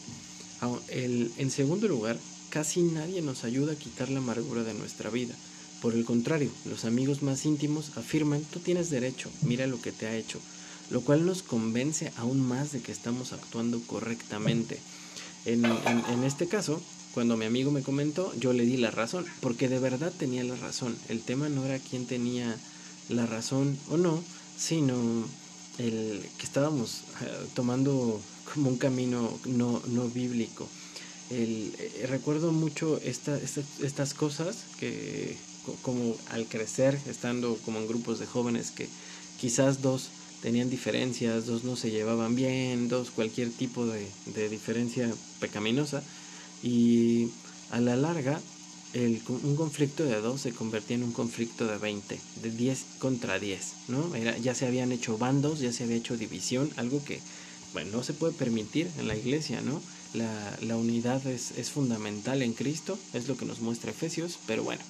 El, 0.90 1.32
en 1.38 1.52
segundo 1.52 1.88
lugar, 1.88 2.18
casi 2.50 2.82
nadie 2.82 3.22
nos 3.22 3.44
ayuda 3.44 3.74
a 3.74 3.78
quitar 3.78 4.10
la 4.10 4.20
amargura 4.20 4.64
de 4.64 4.74
nuestra 4.74 5.10
vida. 5.10 5.36
Por 5.82 5.94
el 5.94 6.06
contrario, 6.06 6.50
los 6.66 6.86
amigos 6.86 7.22
más 7.22 7.46
íntimos 7.46 7.98
afirman, 7.98 8.44
tú 8.52 8.60
tienes 8.60 8.90
derecho, 8.90 9.30
mira 9.44 9.68
lo 9.68 9.80
que 9.82 9.92
te 9.92 10.08
ha 10.08 10.16
hecho, 10.16 10.40
lo 10.90 11.02
cual 11.02 11.25
nos 11.25 11.44
convence 11.44 12.12
aún 12.18 12.42
más 12.42 12.72
de 12.72 12.82
que 12.82 12.92
estamos 12.92 13.34
actuando 13.34 13.80
correctamente. 13.82 14.80
En, 15.46 15.64
en, 15.66 16.24
este 16.24 16.48
caso, 16.48 16.82
cuando 17.14 17.38
mi 17.38 17.46
amigo 17.46 17.72
me 17.72 17.84
comentó, 17.84 18.34
yo 18.40 18.52
le 18.52 18.66
di 18.66 18.78
la 18.78 18.92
razón, 18.92 19.25
porque 19.42 19.70
de 19.70 19.80
verdad 19.80 20.12
tenía 20.18 20.44
la 20.44 20.56
razón. 20.56 20.98
El 21.08 21.22
tema 21.22 21.50
no 21.50 21.66
era 21.66 21.80
quién 21.80 22.08
tenía 22.08 22.58
la 23.10 23.25
razón 23.25 23.78
o 23.90 23.98
no, 23.98 24.24
sino 24.58 24.96
el 25.78 26.25
que 26.38 26.46
estábamos 26.46 27.02
eh, 27.22 27.48
tomando 27.54 28.20
como 28.54 28.70
un 28.70 28.78
camino 28.78 29.38
no, 29.46 29.82
no 29.88 30.08
bíblico. 30.10 30.68
El, 31.30 31.74
eh, 31.78 32.08
recuerdo 32.08 32.52
mucho 32.52 33.00
esta, 33.04 33.38
esta, 33.38 33.62
estas 33.82 34.14
cosas 34.14 34.58
que 34.80 35.38
como 35.82 36.16
al 36.30 36.46
crecer, 36.46 37.00
estando 37.08 37.58
como 37.66 37.80
en 37.80 37.88
grupos 37.88 38.20
de 38.20 38.28
jóvenes 38.28 38.72
que 38.72 38.88
quizás 39.40 39.82
dos 39.82 40.10
tenían 40.46 40.70
diferencias, 40.70 41.48
dos 41.48 41.64
no 41.64 41.75
se 41.75 41.90
llevaban 41.90 42.36
bien, 42.36 42.88
dos 42.88 43.10
cualquier 43.10 43.50
tipo 43.50 43.88
de, 43.88 44.48
diferencia 44.48 45.12
pecaminosa, 45.40 46.04
y 46.62 47.30
a 47.72 47.80
la 47.80 47.96
larga 47.96 48.40
el, 48.94 49.20
un 49.28 49.56
conflicto 49.56 50.06
de 50.06 50.22
dos 50.22 50.42
se 50.42 50.52
convertía 50.52 50.98
en 50.98 51.04
un 51.04 51.14
conflicto 51.14 51.66
de 51.66 51.80
20, 51.80 52.20
de 52.44 52.52
10 52.52 52.86
contra 53.00 53.40
10, 53.40 53.74
¿no? 53.88 54.16
Ya 54.44 54.54
se 54.54 54.68
habían 54.68 54.92
hecho 54.92 55.18
bandos, 55.18 55.62
ya 55.62 55.74
se 55.74 55.84
había 55.84 55.96
hecho 55.96 56.16
división, 56.16 56.70
algo 56.75 57.04
que, 57.04 57.20
bueno, 57.74 57.90
no 57.98 58.04
se 58.04 58.14
puede 58.14 58.34
permitir 58.34 58.88
en 59.00 59.08
la 59.08 59.18
iglesia, 59.18 59.62
¿no? 59.62 59.82
La, 60.14 60.78
unidad 60.78 61.25
es, 61.25 61.58
es, 61.58 61.72
fundamental 61.72 62.44
en 62.44 62.54
Cristo, 62.54 63.00
es 63.14 63.28
lo 63.28 63.36
que 63.36 63.46
nos 63.46 63.62
muestra 63.62 63.90
Efesios, 63.90 64.38
pero 64.46 64.64
bueno, 64.64 64.84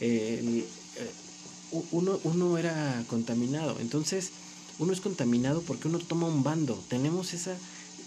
eh, 0.00 0.66
uno, 1.92 2.20
uno 2.24 2.58
era 2.58 3.02
contaminado, 3.08 3.78
entonces 3.80 4.32
uno 4.82 4.92
es 4.92 5.00
contaminado 5.00 5.62
porque 5.62 5.88
uno 5.88 5.98
toma 5.98 6.26
un 6.26 6.42
bando, 6.42 6.82
tenemos 6.88 7.34
esa, 7.34 7.56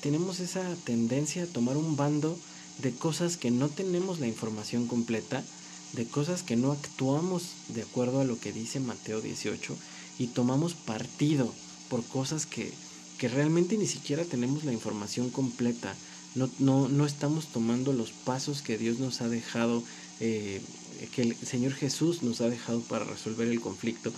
tenemos 0.02 0.40
esa 0.40 0.64
tendencia 0.84 1.44
a 1.44 1.48
tomar 1.48 1.78
un 1.78 1.96
bando, 1.96 2.38
de 2.80 2.92
cosas 2.92 3.38
que 3.38 3.52
no 3.52 3.70
tenemos 3.70 4.20
la 4.20 4.28
información 4.28 4.88
completa, 4.88 5.44
de 5.94 6.06
cosas 6.06 6.44
que 6.44 6.56
no 6.56 6.72
actuamos 6.72 7.44
de 7.70 7.84
acuerdo 7.84 8.20
a 8.20 8.26
lo 8.26 8.40
que 8.40 8.52
dice 8.52 8.80
Mateo 8.80 9.22
18 9.22 9.76
y 10.20 10.28
tomamos 10.28 10.74
partido 10.74 11.54
por 11.90 12.04
cosas 12.04 12.46
que, 12.46 12.74
que 13.18 13.30
realmente 13.30 13.78
ni 13.78 13.88
siquiera 13.88 14.26
tenemos 14.26 14.66
la 14.66 14.74
información 14.74 15.30
completa. 15.30 15.96
No, 16.36 16.50
no, 16.60 16.90
no 16.90 17.06
estamos 17.06 17.48
tomando 17.48 17.94
los 17.94 18.12
pasos 18.12 18.62
que 18.62 18.78
Dios 18.78 19.00
nos 19.00 19.22
ha 19.22 19.30
dejado, 19.30 19.84
eh, 20.20 20.62
que 21.14 21.22
el 21.22 21.36
Señor 21.38 21.74
Jesús 21.74 22.24
nos 22.24 22.42
ha 22.42 22.50
dejado 22.50 22.82
para 22.82 23.06
resolver 23.06 23.48
el 23.48 23.62
conflicto. 23.62 24.12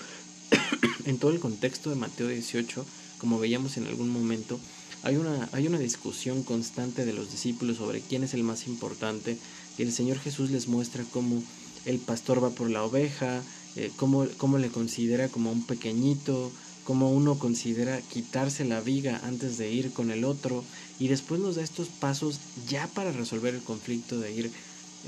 en 1.06 1.18
todo 1.18 1.32
el 1.32 1.40
contexto 1.40 1.90
de 1.90 1.96
Mateo 1.96 2.28
18, 2.28 2.86
como 3.20 3.40
veíamos 3.40 3.78
en 3.78 3.88
algún 3.88 4.10
momento, 4.10 4.60
hay 5.04 5.16
una, 5.16 5.48
hay 5.52 5.68
una 5.68 5.80
discusión 5.80 6.44
constante 6.44 7.06
de 7.06 7.14
los 7.14 7.32
discípulos 7.32 7.78
sobre 7.78 8.02
quién 8.02 8.24
es 8.24 8.34
el 8.34 8.44
más 8.44 8.68
importante 8.68 9.38
y 9.78 9.84
el 9.84 9.94
Señor 9.94 10.20
Jesús 10.20 10.50
les 10.52 10.68
muestra 10.68 11.04
cómo 11.12 11.42
el 11.86 12.00
pastor 12.00 12.44
va 12.44 12.50
por 12.50 12.70
la 12.70 12.84
oveja, 12.84 13.42
eh, 13.76 13.92
cómo, 13.96 14.28
cómo 14.38 14.58
le 14.58 14.70
considera 14.70 15.30
como 15.30 15.52
un 15.52 15.66
pequeñito, 15.66 16.52
cómo 16.84 17.12
uno 17.12 17.38
considera 17.38 18.02
quitarse 18.02 18.66
la 18.66 18.82
viga 18.82 19.22
antes 19.24 19.58
de 19.58 19.72
ir 19.72 19.92
con 19.94 20.10
el 20.10 20.24
otro 20.24 20.64
y 21.00 21.10
después 21.10 21.40
nos 21.40 21.56
da 21.56 21.64
estos 21.64 21.90
pasos 21.90 22.40
ya 22.68 22.88
para 22.88 23.12
resolver 23.12 23.54
el 23.54 23.62
conflicto 23.62 24.20
de 24.20 24.34
ir 24.34 24.52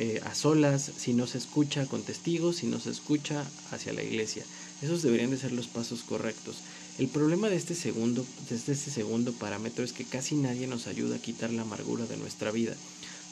eh, 0.02 0.22
a 0.24 0.34
solas, 0.34 0.92
si 0.98 1.14
no 1.14 1.28
se 1.28 1.38
escucha 1.38 1.86
con 1.86 2.04
testigos, 2.04 2.56
si 2.56 2.68
no 2.68 2.80
se 2.80 2.90
escucha 2.90 3.46
hacia 3.72 3.92
la 3.92 4.02
iglesia. 4.02 4.46
Esos 4.82 5.02
deberían 5.02 5.32
de 5.32 5.38
ser 5.38 5.52
los 5.52 5.68
pasos 5.68 6.04
correctos. 6.04 6.56
El 6.98 7.10
problema 7.10 7.50
de 7.50 7.58
este 7.58 7.76
segundo, 7.76 8.26
desde 8.50 8.72
este 8.72 8.92
segundo 8.92 9.34
parámetro 9.34 9.84
es 9.84 9.92
que 9.92 10.06
casi 10.06 10.36
nadie 10.36 10.68
nos 10.68 10.88
ayuda 10.88 11.18
a 11.18 11.22
quitar 11.22 11.52
la 11.52 11.64
amargura 11.64 12.06
de 12.06 12.16
nuestra 12.16 12.50
vida. 12.50 12.74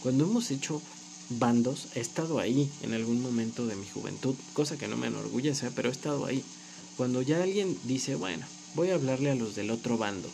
Cuando 0.04 0.26
hemos 0.26 0.52
hecho 0.52 0.82
bandos, 1.30 1.88
he 1.96 2.02
estado 2.02 2.38
ahí 2.38 2.70
en 2.82 2.94
algún 2.94 3.22
momento 3.22 3.66
de 3.66 3.78
mi 3.78 3.88
juventud, 3.88 4.36
cosa 4.52 4.78
que 4.78 4.90
no 4.90 4.98
me 4.98 5.08
enorgullece, 5.08 5.72
pero 5.72 5.88
he 5.88 5.94
estado 5.94 6.26
ahí. 6.26 6.44
Cuando 6.98 7.22
ya 7.22 7.42
alguien 7.42 7.78
dice, 7.86 8.16
bueno, 8.16 8.46
voy 8.76 8.90
a 8.90 8.96
hablarle 8.96 9.32
a 9.32 9.36
los 9.36 9.56
del 9.56 9.72
otro 9.72 9.98
bando. 9.98 10.30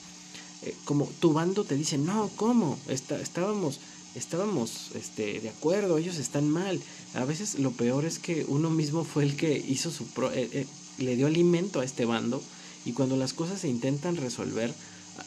Eh, 0.63 0.73
como 0.85 1.05
tu 1.19 1.31
bando 1.31 1.63
te 1.63 1.75
dice, 1.75 1.99
no, 1.99 2.31
¿cómo? 2.37 2.79
Está, 2.87 3.21
estábamos, 3.21 3.79
estábamos 4.15 4.91
este, 4.95 5.39
de 5.39 5.49
acuerdo, 5.49 5.97
ellos 5.97 6.17
están 6.17 6.49
mal. 6.49 6.81
A 7.13 7.25
veces 7.25 7.59
lo 7.59 7.71
peor 7.71 8.05
es 8.05 8.19
que 8.19 8.45
uno 8.47 8.69
mismo 8.69 9.03
fue 9.03 9.23
el 9.23 9.35
que 9.35 9.57
hizo 9.57 9.91
su 9.91 10.05
pro, 10.07 10.31
eh, 10.31 10.49
eh, 10.51 10.67
le 10.97 11.15
dio 11.15 11.27
alimento 11.27 11.79
a 11.79 11.85
este 11.85 12.05
bando 12.05 12.41
y 12.85 12.93
cuando 12.93 13.15
las 13.17 13.33
cosas 13.33 13.61
se 13.61 13.69
intentan 13.69 14.17
resolver, 14.17 14.73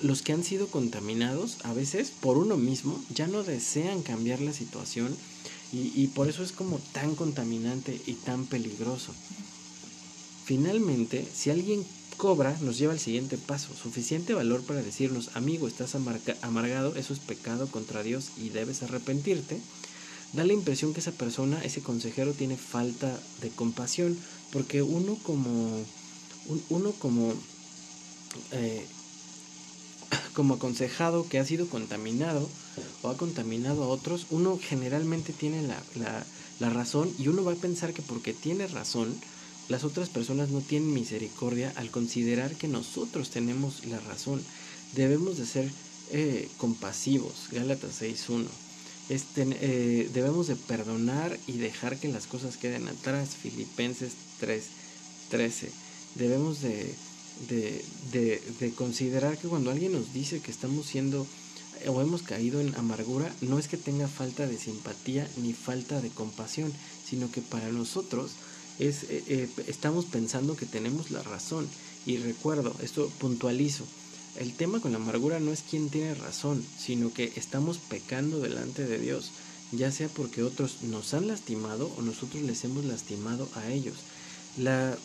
los 0.02 0.22
que 0.22 0.32
han 0.32 0.42
sido 0.42 0.66
contaminados, 0.66 1.58
a 1.64 1.72
veces 1.72 2.10
por 2.10 2.38
uno 2.38 2.56
mismo, 2.56 3.00
ya 3.14 3.26
no 3.28 3.42
desean 3.42 4.02
cambiar 4.02 4.40
la 4.40 4.52
situación 4.52 5.14
Y, 5.72 5.92
y 6.00 6.06
por 6.08 6.28
eso 6.28 6.44
es 6.44 6.52
como 6.52 6.78
tan 6.92 7.16
contaminante 7.16 8.00
y 8.06 8.14
tan 8.14 8.46
peligroso. 8.46 9.12
Finalmente, 10.44 11.26
si 11.34 11.50
alguien 11.50 11.84
cobra, 12.16 12.56
nos 12.60 12.78
lleva 12.78 12.92
al 12.92 12.98
siguiente 13.00 13.38
paso. 13.38 13.68
Suficiente 13.74 14.34
valor 14.34 14.62
para 14.62 14.82
decirnos, 14.82 15.30
amigo, 15.34 15.68
estás 15.68 15.94
amargado, 15.94 16.94
eso 16.96 17.12
es 17.12 17.18
pecado 17.20 17.66
contra 17.68 18.02
Dios 18.02 18.30
y 18.36 18.48
debes 18.50 18.82
arrepentirte. 18.82 19.60
Da 20.32 20.44
la 20.44 20.52
impresión 20.52 20.92
que 20.92 21.00
esa 21.00 21.12
persona, 21.12 21.62
ese 21.64 21.82
consejero, 21.82 22.32
tiene 22.32 22.56
falta 22.56 23.18
de 23.40 23.50
compasión, 23.50 24.18
porque 24.52 24.82
uno 24.82 25.16
como, 25.22 25.84
uno 26.68 26.92
como, 26.98 27.32
eh, 28.52 28.86
como 30.34 30.54
aconsejado 30.54 31.28
que 31.28 31.38
ha 31.38 31.44
sido 31.44 31.68
contaminado 31.68 32.48
o 33.02 33.08
ha 33.08 33.16
contaminado 33.16 33.84
a 33.84 33.88
otros, 33.88 34.26
uno 34.30 34.58
generalmente 34.60 35.32
tiene 35.32 35.62
la, 35.62 35.80
la, 35.94 36.26
la 36.58 36.70
razón 36.70 37.10
y 37.18 37.28
uno 37.28 37.44
va 37.44 37.52
a 37.52 37.56
pensar 37.56 37.92
que 37.92 38.02
porque 38.02 38.34
tiene 38.34 38.66
razón, 38.66 39.14
las 39.68 39.84
otras 39.84 40.08
personas 40.08 40.50
no 40.50 40.60
tienen 40.60 40.94
misericordia 40.94 41.72
al 41.76 41.90
considerar 41.90 42.54
que 42.54 42.68
nosotros 42.68 43.30
tenemos 43.30 43.84
la 43.86 43.98
razón. 44.00 44.42
Debemos 44.94 45.38
de 45.38 45.46
ser 45.46 45.70
eh, 46.12 46.48
compasivos. 46.56 47.48
Gálatas 47.50 48.00
6.1. 48.00 48.46
Este, 49.08 49.46
eh, 49.60 50.10
debemos 50.12 50.46
de 50.46 50.56
perdonar 50.56 51.38
y 51.46 51.58
dejar 51.58 51.98
que 51.98 52.08
las 52.08 52.26
cosas 52.26 52.56
queden 52.56 52.86
atrás. 52.86 53.30
Filipenses 53.30 54.12
3.13. 54.40 55.68
Debemos 56.14 56.62
de, 56.62 56.94
de, 57.48 57.84
de, 58.12 58.42
de 58.60 58.70
considerar 58.72 59.36
que 59.36 59.48
cuando 59.48 59.70
alguien 59.70 59.92
nos 59.92 60.12
dice 60.12 60.40
que 60.40 60.50
estamos 60.52 60.86
siendo 60.86 61.26
o 61.88 62.00
hemos 62.00 62.22
caído 62.22 62.60
en 62.60 62.74
amargura, 62.76 63.30
no 63.42 63.58
es 63.58 63.68
que 63.68 63.76
tenga 63.76 64.08
falta 64.08 64.46
de 64.46 64.56
simpatía 64.56 65.28
ni 65.36 65.52
falta 65.52 66.00
de 66.00 66.08
compasión, 66.08 66.72
sino 67.04 67.30
que 67.30 67.42
para 67.42 67.68
nosotros 67.68 68.30
es, 68.78 69.04
eh, 69.04 69.24
eh, 69.28 69.48
estamos 69.66 70.04
pensando 70.04 70.56
que 70.56 70.66
tenemos 70.66 71.10
la 71.10 71.22
razón. 71.22 71.68
Y 72.04 72.18
recuerdo, 72.18 72.74
esto 72.82 73.10
puntualizo, 73.18 73.84
el 74.38 74.52
tema 74.52 74.80
con 74.80 74.92
la 74.92 74.98
amargura 74.98 75.40
no 75.40 75.52
es 75.52 75.62
quién 75.68 75.88
tiene 75.88 76.14
razón, 76.14 76.64
sino 76.78 77.12
que 77.12 77.32
estamos 77.36 77.78
pecando 77.78 78.38
delante 78.38 78.84
de 78.84 78.98
Dios, 78.98 79.30
ya 79.72 79.90
sea 79.90 80.08
porque 80.08 80.42
otros 80.42 80.82
nos 80.82 81.14
han 81.14 81.26
lastimado 81.26 81.90
o 81.96 82.02
nosotros 82.02 82.42
les 82.42 82.62
hemos 82.64 82.84
lastimado 82.84 83.48
a 83.54 83.68
ellos. 83.70 83.96
La, 84.58 84.96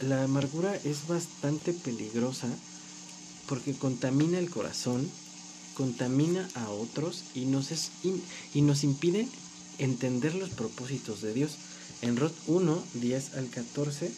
la 0.00 0.24
amargura 0.24 0.74
es 0.84 1.06
bastante 1.08 1.72
peligrosa 1.72 2.48
porque 3.48 3.74
contamina 3.74 4.38
el 4.38 4.50
corazón, 4.50 5.08
contamina 5.74 6.48
a 6.54 6.70
otros 6.70 7.24
y 7.34 7.44
nos, 7.44 7.72
es, 7.72 7.90
y 8.54 8.62
nos 8.62 8.84
impide 8.84 9.28
entender 9.78 10.34
los 10.34 10.50
propósitos 10.50 11.22
de 11.22 11.32
Dios. 11.32 11.56
En 12.02 12.16
Rod 12.16 12.32
1, 12.46 12.84
10 12.94 13.34
al 13.34 13.48
14, 13.48 14.10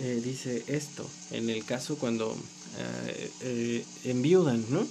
eh, 0.00 0.20
dice 0.24 0.64
esto, 0.66 1.08
en 1.30 1.48
el 1.48 1.64
caso 1.64 1.96
cuando 1.96 2.36
eh, 2.78 3.30
eh, 3.42 3.84
enviudan, 4.04 4.64
¿no? 4.68 4.86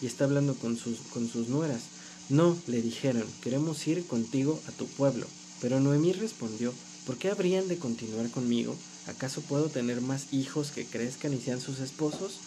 Y 0.00 0.06
está 0.06 0.24
hablando 0.24 0.56
con 0.56 0.76
sus, 0.76 0.98
con 1.12 1.28
sus 1.28 1.48
nueras. 1.48 1.82
No, 2.28 2.56
le 2.66 2.82
dijeron, 2.82 3.24
queremos 3.42 3.86
ir 3.86 4.04
contigo 4.06 4.60
a 4.66 4.72
tu 4.72 4.86
pueblo. 4.86 5.26
Pero 5.60 5.78
Noemí 5.78 6.12
respondió, 6.12 6.72
¿por 7.06 7.16
qué 7.18 7.30
habrían 7.30 7.68
de 7.68 7.78
continuar 7.78 8.28
conmigo? 8.30 8.74
¿Acaso 9.06 9.40
puedo 9.42 9.68
tener 9.68 10.00
más 10.00 10.32
hijos 10.32 10.72
que 10.72 10.84
crezcan 10.84 11.32
y 11.34 11.40
sean 11.40 11.60
sus 11.60 11.78
esposos? 11.78 12.40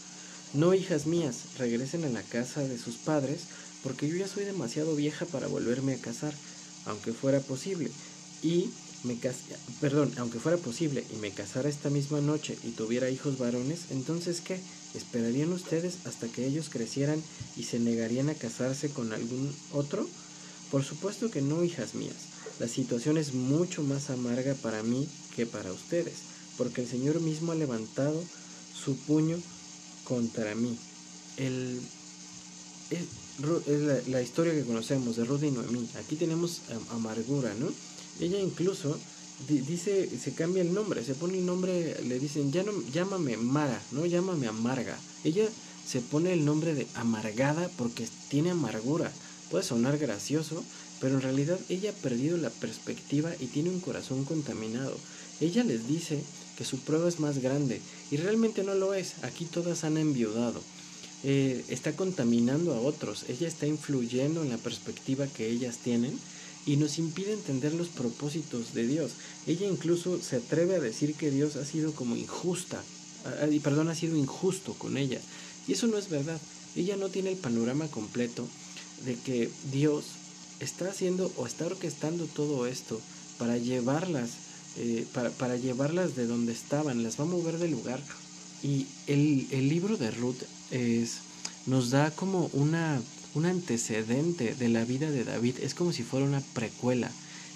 No, 0.53 0.73
hijas 0.73 1.05
mías, 1.05 1.37
regresen 1.57 2.03
a 2.03 2.09
la 2.09 2.23
casa 2.23 2.61
de 2.61 2.77
sus 2.77 2.95
padres, 2.95 3.41
porque 3.83 4.09
yo 4.09 4.15
ya 4.15 4.27
soy 4.27 4.43
demasiado 4.43 4.95
vieja 4.95 5.25
para 5.25 5.47
volverme 5.47 5.93
a 5.93 5.99
casar, 6.01 6.33
aunque 6.85 7.13
fuera 7.13 7.39
posible. 7.39 7.89
Y 8.43 8.69
me 9.05 9.17
perdón, 9.79 10.11
aunque 10.17 10.39
fuera 10.39 10.57
posible 10.57 11.05
y 11.13 11.17
me 11.17 11.31
casara 11.31 11.69
esta 11.69 11.89
misma 11.89 12.21
noche 12.21 12.57
y 12.63 12.71
tuviera 12.71 13.09
hijos 13.09 13.37
varones, 13.37 13.91
entonces 13.91 14.41
¿qué? 14.41 14.59
¿Esperarían 14.95 15.53
ustedes 15.53 15.97
hasta 16.05 16.27
que 16.27 16.45
ellos 16.45 16.69
crecieran 16.69 17.21
y 17.55 17.63
se 17.63 17.79
negarían 17.79 18.29
a 18.29 18.35
casarse 18.35 18.89
con 18.89 19.13
algún 19.13 19.53
otro? 19.71 20.07
Por 20.71 20.83
supuesto 20.83 21.29
que 21.29 21.41
no, 21.41 21.63
hijas 21.63 21.93
mías. 21.93 22.15
La 22.59 22.67
situación 22.67 23.17
es 23.17 23.33
mucho 23.33 23.83
más 23.83 24.09
amarga 24.09 24.55
para 24.55 24.81
mí 24.81 25.07
que 25.35 25.45
para 25.45 25.71
ustedes, 25.71 26.15
porque 26.57 26.81
el 26.81 26.87
Señor 26.87 27.21
mismo 27.21 27.51
ha 27.51 27.55
levantado 27.55 28.23
su 28.73 28.95
puño 28.95 29.37
contra 30.05 30.55
mí. 30.55 30.77
El, 31.37 31.79
es 32.89 33.79
la, 33.81 33.99
la, 34.07 34.21
historia 34.21 34.53
que 34.53 34.63
conocemos 34.63 35.17
de 35.17 35.25
Ruth 35.25 35.43
y 35.43 35.51
Noemí. 35.51 35.87
Aquí 35.95 36.15
tenemos 36.15 36.61
amargura, 36.91 37.53
¿no? 37.55 37.67
Ella 38.19 38.39
incluso 38.39 38.97
dice, 39.47 40.09
se 40.17 40.33
cambia 40.33 40.61
el 40.61 40.73
nombre, 40.73 41.03
se 41.03 41.15
pone 41.15 41.37
el 41.37 41.45
nombre, 41.45 42.01
le 42.03 42.19
dicen, 42.19 42.51
ya 42.51 42.63
no, 42.63 42.71
llámame 42.93 43.37
Mara, 43.37 43.81
no 43.91 44.05
llámame 44.05 44.47
Amarga. 44.47 44.97
Ella 45.23 45.47
se 45.85 46.01
pone 46.01 46.33
el 46.33 46.45
nombre 46.45 46.73
de 46.73 46.87
Amargada 46.95 47.69
porque 47.77 48.07
tiene 48.29 48.51
amargura. 48.51 49.11
Puede 49.51 49.63
sonar 49.63 49.97
gracioso, 49.97 50.63
pero 50.99 51.15
en 51.15 51.21
realidad 51.21 51.59
ella 51.69 51.91
ha 51.91 52.01
perdido 52.01 52.37
la 52.37 52.49
perspectiva 52.49 53.31
y 53.39 53.47
tiene 53.47 53.69
un 53.69 53.79
corazón 53.79 54.25
contaminado. 54.25 54.97
Ella 55.39 55.63
les 55.63 55.87
dice 55.87 56.23
que 56.57 56.65
su 56.65 56.79
prueba 56.79 57.07
es 57.07 57.19
más 57.19 57.39
grande 57.39 57.81
y 58.09 58.17
realmente 58.17 58.63
no 58.63 58.73
lo 58.73 58.93
es. 58.93 59.23
Aquí 59.23 59.45
todas 59.45 59.83
han 59.83 59.97
enviudado. 59.97 60.61
Eh, 61.23 61.63
está 61.69 61.95
contaminando 61.95 62.73
a 62.73 62.81
otros. 62.81 63.25
Ella 63.29 63.47
está 63.47 63.67
influyendo 63.67 64.43
en 64.43 64.49
la 64.49 64.57
perspectiva 64.57 65.27
que 65.27 65.49
ellas 65.49 65.77
tienen 65.77 66.17
y 66.65 66.77
nos 66.77 66.97
impide 66.97 67.33
entender 67.33 67.73
los 67.73 67.89
propósitos 67.89 68.73
de 68.73 68.87
Dios. 68.87 69.11
Ella 69.45 69.67
incluso 69.67 70.21
se 70.21 70.37
atreve 70.37 70.75
a 70.75 70.79
decir 70.79 71.13
que 71.13 71.31
Dios 71.31 71.55
ha 71.55 71.65
sido 71.65 71.93
como 71.93 72.15
injusta, 72.15 72.81
y 73.51 73.59
perdón, 73.59 73.89
ha 73.89 73.95
sido 73.95 74.17
injusto 74.17 74.73
con 74.73 74.97
ella. 74.97 75.19
Y 75.67 75.73
eso 75.73 75.87
no 75.87 75.97
es 75.97 76.09
verdad. 76.09 76.39
Ella 76.75 76.95
no 76.95 77.09
tiene 77.09 77.31
el 77.31 77.37
panorama 77.37 77.87
completo 77.87 78.47
de 79.05 79.15
que 79.15 79.49
Dios 79.71 80.05
está 80.59 80.89
haciendo 80.89 81.31
o 81.37 81.47
está 81.47 81.65
orquestando 81.65 82.25
todo 82.25 82.67
esto 82.67 82.99
para 83.37 83.57
llevarlas, 83.57 84.29
eh, 84.77 85.05
para, 85.13 85.29
para, 85.31 85.57
llevarlas 85.57 86.15
de 86.15 86.27
donde 86.27 86.53
estaban, 86.53 87.03
las 87.03 87.19
va 87.19 87.23
a 87.23 87.27
mover 87.27 87.57
del 87.57 87.71
lugar. 87.71 88.01
Y 88.63 88.87
el, 89.07 89.47
el 89.51 89.69
libro 89.69 89.97
de 89.97 90.11
Ruth 90.11 90.41
es, 90.71 91.17
nos 91.65 91.89
da 91.89 92.11
como 92.11 92.49
una 92.53 93.01
un 93.35 93.45
antecedente 93.45 94.55
de 94.55 94.69
la 94.69 94.85
vida 94.85 95.11
de 95.11 95.23
David, 95.23 95.57
es 95.61 95.75
como 95.75 95.91
si 95.91 96.03
fuera 96.03 96.25
una 96.25 96.41
precuela. 96.53 97.11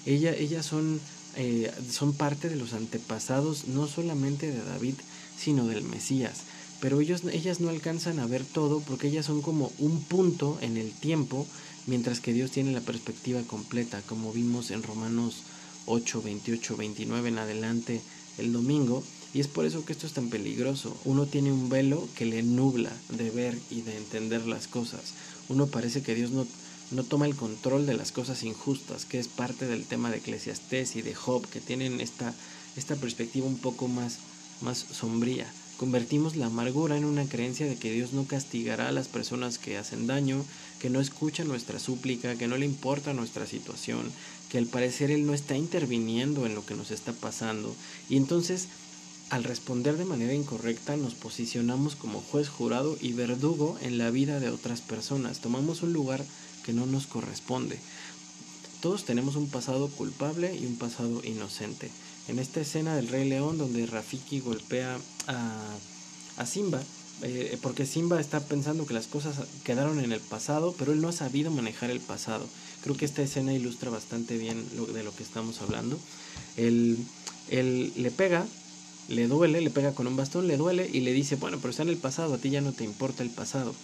Ella, 0.06 0.34
ellas 0.34 0.66
son, 0.66 1.00
eh, 1.36 1.72
son 1.90 2.12
parte 2.12 2.48
de 2.48 2.56
los 2.56 2.74
antepasados 2.74 3.66
no 3.66 3.88
solamente 3.88 4.50
de 4.50 4.62
David, 4.62 4.94
sino 5.38 5.66
del 5.66 5.82
Mesías. 5.82 6.42
Pero 6.80 7.00
ellos, 7.00 7.22
ellas 7.32 7.60
no 7.60 7.70
alcanzan 7.70 8.20
a 8.20 8.26
ver 8.26 8.44
todo 8.44 8.80
porque 8.80 9.08
ellas 9.08 9.26
son 9.26 9.42
como 9.42 9.72
un 9.78 10.02
punto 10.02 10.58
en 10.60 10.76
el 10.76 10.92
tiempo, 10.92 11.46
mientras 11.86 12.20
que 12.20 12.32
Dios 12.32 12.50
tiene 12.50 12.72
la 12.72 12.80
perspectiva 12.80 13.42
completa, 13.42 14.02
como 14.02 14.32
vimos 14.32 14.70
en 14.70 14.82
Romanos 14.82 15.42
8, 15.86 16.22
28, 16.22 16.76
29 16.76 17.28
en 17.28 17.38
adelante 17.38 18.00
el 18.38 18.52
domingo. 18.52 19.02
Y 19.32 19.40
es 19.40 19.48
por 19.48 19.64
eso 19.64 19.84
que 19.84 19.92
esto 19.92 20.06
es 20.06 20.12
tan 20.12 20.28
peligroso. 20.28 20.96
Uno 21.04 21.26
tiene 21.26 21.52
un 21.52 21.68
velo 21.68 22.08
que 22.16 22.26
le 22.26 22.42
nubla 22.42 22.92
de 23.10 23.30
ver 23.30 23.58
y 23.70 23.82
de 23.82 23.96
entender 23.96 24.46
las 24.46 24.66
cosas 24.66 25.14
uno 25.50 25.66
parece 25.66 26.02
que 26.02 26.14
Dios 26.14 26.30
no, 26.30 26.46
no 26.92 27.02
toma 27.04 27.26
el 27.26 27.34
control 27.34 27.84
de 27.84 27.94
las 27.94 28.12
cosas 28.12 28.44
injustas, 28.44 29.04
que 29.04 29.18
es 29.18 29.26
parte 29.28 29.66
del 29.66 29.84
tema 29.84 30.10
de 30.10 30.18
Eclesiastés 30.18 30.96
y 30.96 31.02
de 31.02 31.14
Job, 31.14 31.46
que 31.48 31.60
tienen 31.60 32.00
esta, 32.00 32.32
esta 32.76 32.94
perspectiva 32.94 33.46
un 33.46 33.58
poco 33.58 33.88
más, 33.88 34.18
más 34.60 34.78
sombría. 34.78 35.52
Convertimos 35.76 36.36
la 36.36 36.46
amargura 36.46 36.96
en 36.96 37.04
una 37.04 37.24
creencia 37.24 37.66
de 37.66 37.76
que 37.76 37.90
Dios 37.90 38.12
no 38.12 38.26
castigará 38.26 38.88
a 38.88 38.92
las 38.92 39.08
personas 39.08 39.58
que 39.58 39.76
hacen 39.76 40.06
daño, 40.06 40.44
que 40.78 40.88
no 40.88 41.00
escuchan 41.00 41.48
nuestra 41.48 41.80
súplica, 41.80 42.36
que 42.36 42.46
no 42.46 42.56
le 42.56 42.66
importa 42.66 43.12
nuestra 43.12 43.46
situación, 43.46 44.12
que 44.50 44.58
al 44.58 44.66
parecer 44.66 45.10
Él 45.10 45.26
no 45.26 45.34
está 45.34 45.56
interviniendo 45.56 46.46
en 46.46 46.54
lo 46.54 46.64
que 46.64 46.76
nos 46.76 46.92
está 46.92 47.12
pasando. 47.12 47.74
Y 48.08 48.16
entonces 48.16 48.68
al 49.30 49.44
responder 49.44 49.96
de 49.96 50.04
manera 50.04 50.34
incorrecta 50.34 50.96
nos 50.96 51.14
posicionamos 51.14 51.94
como 51.94 52.20
juez 52.20 52.48
jurado 52.48 52.98
y 53.00 53.12
verdugo 53.12 53.78
en 53.80 53.96
la 53.96 54.10
vida 54.10 54.40
de 54.40 54.50
otras 54.50 54.80
personas. 54.80 55.38
Tomamos 55.38 55.82
un 55.82 55.92
lugar 55.92 56.24
que 56.64 56.72
no 56.72 56.84
nos 56.84 57.06
corresponde. 57.06 57.78
Todos 58.80 59.04
tenemos 59.04 59.36
un 59.36 59.48
pasado 59.48 59.88
culpable 59.88 60.56
y 60.56 60.66
un 60.66 60.76
pasado 60.76 61.22
inocente. 61.24 61.90
En 62.26 62.38
esta 62.40 62.60
escena 62.60 62.96
del 62.96 63.08
Rey 63.08 63.28
León 63.28 63.56
donde 63.56 63.86
Rafiki 63.86 64.40
golpea 64.40 64.98
a, 65.28 66.46
Simba, 66.46 66.82
eh, 67.22 67.58
porque 67.62 67.86
Simba 67.86 68.18
está 68.18 68.40
pensando 68.40 68.86
que 68.86 68.94
las 68.94 69.06
cosas 69.06 69.36
quedaron 69.62 70.00
en 70.00 70.10
el 70.10 70.20
pasado, 70.20 70.74
pero 70.78 70.92
él 70.92 71.00
no 71.00 71.08
ha 71.08 71.12
sabido 71.12 71.50
manejar 71.50 71.90
el 71.90 72.00
pasado. 72.00 72.46
Creo 72.82 72.96
que 72.96 73.04
esta 73.04 73.22
escena 73.22 73.52
ilustra 73.52 73.90
bastante 73.90 74.38
bien 74.38 74.64
lo, 74.74 74.86
de 74.86 75.04
lo 75.04 75.14
que 75.14 75.22
estamos 75.22 75.60
hablando. 75.60 75.98
Él, 76.56 76.96
él 77.50 77.92
le 77.96 78.10
pega, 78.10 78.46
le 79.10 79.26
duele, 79.26 79.60
le 79.60 79.70
pega 79.70 79.92
con 79.92 80.06
un 80.06 80.16
bastón, 80.16 80.46
le 80.46 80.56
duele 80.56 80.88
y 80.90 81.00
le 81.00 81.12
dice, 81.12 81.36
bueno, 81.36 81.58
pero 81.58 81.70
está 81.70 81.82
en 81.82 81.90
el 81.90 81.96
pasado, 81.96 82.34
a 82.34 82.38
ti 82.38 82.50
ya 82.50 82.60
no 82.60 82.72
te 82.72 82.84
importa 82.84 83.22
el 83.22 83.30
pasado. 83.30 83.74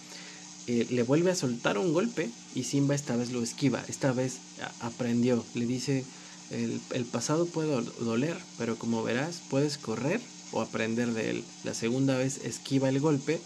eh, 0.67 0.87
le 0.89 1.03
vuelve 1.03 1.31
a 1.31 1.35
soltar 1.35 1.77
un 1.77 1.93
golpe 1.93 2.29
y 2.55 2.63
Simba 2.63 2.95
esta 2.95 3.15
vez 3.15 3.31
lo 3.31 3.43
esquiva, 3.43 3.83
esta 3.87 4.11
vez 4.11 4.37
aprendió, 4.81 5.45
le 5.53 5.65
dice, 5.65 6.03
el, 6.51 6.79
el 6.91 7.05
pasado 7.05 7.45
puede 7.45 7.69
doler, 7.99 8.37
pero 8.57 8.77
como 8.77 9.03
verás, 9.03 9.41
puedes 9.49 9.77
correr 9.77 10.19
o 10.51 10.61
aprender 10.61 11.13
de 11.13 11.29
él. 11.31 11.43
La 11.63 11.73
segunda 11.73 12.17
vez 12.17 12.39
esquiva 12.43 12.89
el 12.89 12.99
golpe 12.99 13.39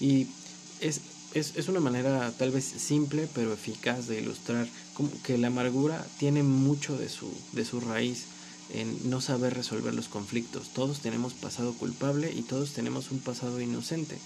y 0.00 0.26
es, 0.80 1.00
es, 1.34 1.52
es, 1.56 1.68
una 1.68 1.80
manera 1.80 2.32
tal 2.38 2.50
vez 2.50 2.64
simple 2.64 3.28
pero 3.34 3.52
eficaz 3.52 4.06
de 4.06 4.20
ilustrar 4.20 4.66
como 4.94 5.10
que 5.22 5.38
la 5.38 5.48
amargura 5.48 6.06
tiene 6.18 6.42
mucho 6.42 6.96
de 6.96 7.08
su, 7.08 7.30
de 7.52 7.64
su 7.64 7.80
raíz 7.80 8.24
en 8.72 9.10
no 9.10 9.20
saber 9.20 9.54
resolver 9.54 9.94
los 9.94 10.08
conflictos. 10.08 10.70
Todos 10.70 11.00
tenemos 11.00 11.34
pasado 11.34 11.72
culpable 11.74 12.32
y 12.32 12.42
todos 12.42 12.72
tenemos 12.72 13.10
un 13.10 13.20
pasado 13.20 13.60
inocente. 13.60 14.18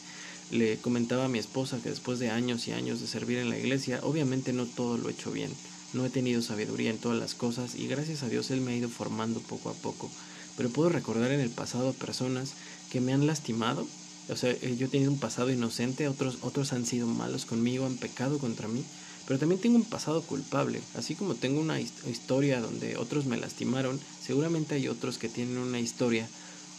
Le 0.51 0.79
comentaba 0.79 1.27
a 1.27 1.29
mi 1.29 1.39
esposa 1.39 1.79
que 1.83 1.91
después 1.91 2.19
de 2.19 2.31
años 2.31 2.67
y 2.67 2.73
años 2.73 3.01
de 3.01 3.07
servir 3.07 3.39
en 3.39 3.51
la 3.51 3.59
iglesia, 3.59 4.01
obviamente 4.03 4.53
no 4.53 4.67
todo 4.67 4.99
lo 4.99 5.09
he 5.09 5.13
hecho 5.13 5.31
bien. 5.31 5.51
No 5.93 6.05
he 6.05 6.11
tenido 6.11 6.43
sabiduría 6.43 6.91
en 6.91 6.99
todas 6.99 7.19
las 7.19 7.35
cosas 7.35 7.75
y 7.75 7.87
gracias 7.87 8.23
a 8.23 8.29
Dios 8.29 8.51
Él 8.51 8.61
me 8.61 8.73
ha 8.73 8.77
ido 8.77 8.89
formando 8.89 9.41
poco 9.41 9.71
a 9.71 9.75
poco. 9.75 10.11
Pero 10.57 10.71
puedo 10.71 10.89
recordar 10.89 11.31
en 11.31 11.41
el 11.41 11.51
pasado 11.51 11.93
personas 11.93 12.53
que 12.91 13.01
me 13.01 13.13
han 13.13 13.27
lastimado. 13.27 13.87
O 14.29 14.37
sea, 14.37 14.51
eh, 14.51 14.77
yo 14.79 14.87
he 14.87 14.91
tenido 14.91 15.11
un 15.11 15.19
pasado 15.19 15.51
inocente, 15.51 16.09
otros, 16.09 16.39
otros 16.43 16.73
han 16.73 16.87
sido 16.87 17.07
malos 17.07 17.45
conmigo, 17.45 17.87
han 17.87 17.97
pecado 17.97 18.39
contra 18.39 18.69
mí. 18.69 18.85
Pero 19.31 19.39
también 19.39 19.61
tengo 19.61 19.77
un 19.77 19.85
pasado 19.85 20.23
culpable. 20.23 20.81
Así 20.97 21.15
como 21.15 21.37
tengo 21.37 21.61
una 21.61 21.81
historia 21.81 22.61
donde 22.61 22.97
otros 22.97 23.27
me 23.27 23.37
lastimaron, 23.37 24.01
seguramente 24.21 24.75
hay 24.75 24.89
otros 24.89 25.19
que 25.19 25.29
tienen 25.29 25.57
una 25.57 25.79
historia 25.79 26.29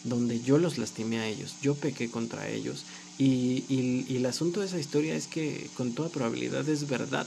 donde 0.03 0.41
yo 0.41 0.57
los 0.57 0.77
lastimé 0.77 1.19
a 1.19 1.27
ellos, 1.29 1.55
yo 1.61 1.75
pequé 1.75 2.11
contra 2.11 2.49
ellos. 2.49 2.83
Y, 3.17 3.63
y, 3.69 4.17
el 4.17 4.25
asunto 4.25 4.59
de 4.59 4.65
esa 4.65 4.79
historia 4.79 5.15
es 5.15 5.27
que 5.27 5.69
con 5.77 5.93
toda 5.93 6.09
probabilidad 6.09 6.67
es 6.67 6.89
verdad. 6.89 7.25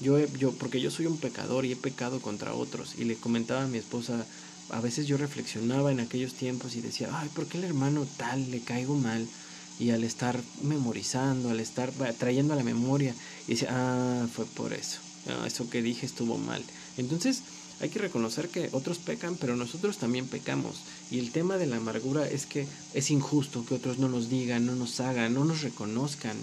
Yo, 0.00 0.18
yo, 0.38 0.52
porque 0.52 0.80
yo 0.80 0.90
soy 0.90 1.04
un 1.04 1.18
pecador 1.18 1.66
y 1.66 1.72
he 1.72 1.76
pecado 1.76 2.22
contra 2.22 2.54
otros. 2.54 2.94
Y 2.96 3.04
le 3.04 3.16
comentaba 3.16 3.64
a 3.64 3.68
mi 3.68 3.76
esposa, 3.76 4.24
a 4.70 4.80
veces 4.80 5.06
yo 5.06 5.18
reflexionaba 5.18 5.92
en 5.92 6.00
aquellos 6.00 6.32
tiempos 6.32 6.74
y 6.74 6.80
decía, 6.80 7.10
ay, 7.12 7.28
¿por 7.34 7.44
qué 7.44 7.58
el 7.58 7.64
hermano 7.64 8.06
tal 8.16 8.50
le 8.50 8.60
caigo 8.60 8.94
mal? 8.94 9.28
Y 9.78 9.90
al 9.90 10.04
estar 10.04 10.40
memorizando, 10.62 11.50
al 11.50 11.60
estar 11.60 11.90
trayendo 12.18 12.54
a 12.54 12.56
la 12.56 12.62
memoria, 12.62 13.14
y 13.46 13.52
dice, 13.52 13.66
ah, 13.68 14.26
fue 14.32 14.46
por 14.46 14.72
eso, 14.72 15.00
ah, 15.28 15.46
eso 15.46 15.68
que 15.68 15.82
dije 15.82 16.06
estuvo 16.06 16.38
mal. 16.38 16.62
Entonces 16.96 17.42
hay 17.80 17.88
que 17.88 17.98
reconocer 17.98 18.48
que 18.48 18.68
otros 18.72 18.98
pecan, 18.98 19.36
pero 19.36 19.56
nosotros 19.56 19.98
también 19.98 20.26
pecamos. 20.26 20.76
Y 21.10 21.18
el 21.18 21.32
tema 21.32 21.56
de 21.56 21.66
la 21.66 21.76
amargura 21.76 22.28
es 22.28 22.46
que 22.46 22.66
es 22.94 23.10
injusto 23.10 23.66
que 23.66 23.74
otros 23.74 23.98
no 23.98 24.08
nos 24.08 24.28
digan, 24.28 24.64
no 24.64 24.76
nos 24.76 25.00
hagan, 25.00 25.34
no 25.34 25.44
nos 25.44 25.62
reconozcan, 25.62 26.36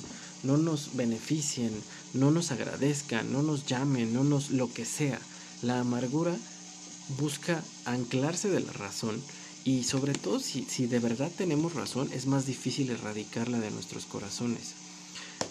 no 0.43 0.57
nos 0.57 0.95
beneficien, 0.95 1.71
no 2.13 2.31
nos 2.31 2.51
agradezcan, 2.51 3.31
no 3.31 3.43
nos 3.43 3.65
llamen, 3.65 4.13
no 4.13 4.23
nos 4.23 4.49
lo 4.51 4.71
que 4.73 4.85
sea. 4.85 5.19
La 5.61 5.79
amargura 5.79 6.35
busca 7.17 7.63
anclarse 7.85 8.49
de 8.49 8.59
la 8.59 8.73
razón 8.73 9.21
y 9.63 9.84
sobre 9.84 10.13
todo 10.13 10.39
si, 10.39 10.65
si 10.65 10.88
de 10.88 11.00
verdad 11.00 11.32
tenemos 11.38 11.74
razón, 11.74 12.10
es 12.13 12.26
más 12.26 12.45
difícil 12.45 12.89
erradicarla 12.89 13.60
de 13.60 13.71
nuestros 13.71 14.06
corazones. 14.06 14.74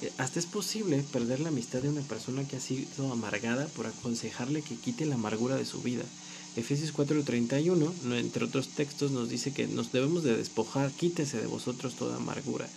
Eh, 0.02 0.12
hasta 0.18 0.38
es 0.38 0.46
posible 0.46 1.04
perder 1.12 1.40
la 1.40 1.50
amistad 1.50 1.80
de 1.80 1.88
una 1.88 2.00
persona 2.02 2.46
que 2.46 2.56
ha 2.56 2.60
sido 2.60 3.12
amargada 3.12 3.66
por 3.68 3.86
aconsejarle 3.86 4.62
que 4.62 4.76
quite 4.76 5.06
la 5.06 5.16
amargura 5.16 5.56
de 5.56 5.66
su 5.66 5.82
vida. 5.82 6.04
Efesios 6.56 6.92
4:31, 6.92 7.92
entre 8.16 8.44
otros 8.44 8.68
textos, 8.68 9.12
nos 9.12 9.28
dice 9.28 9.52
que 9.52 9.68
nos 9.68 9.92
debemos 9.92 10.24
de 10.24 10.36
despojar, 10.36 10.90
quítese 10.90 11.40
de 11.40 11.46
vosotros 11.46 11.94
toda 11.94 12.16
amargura. 12.16 12.68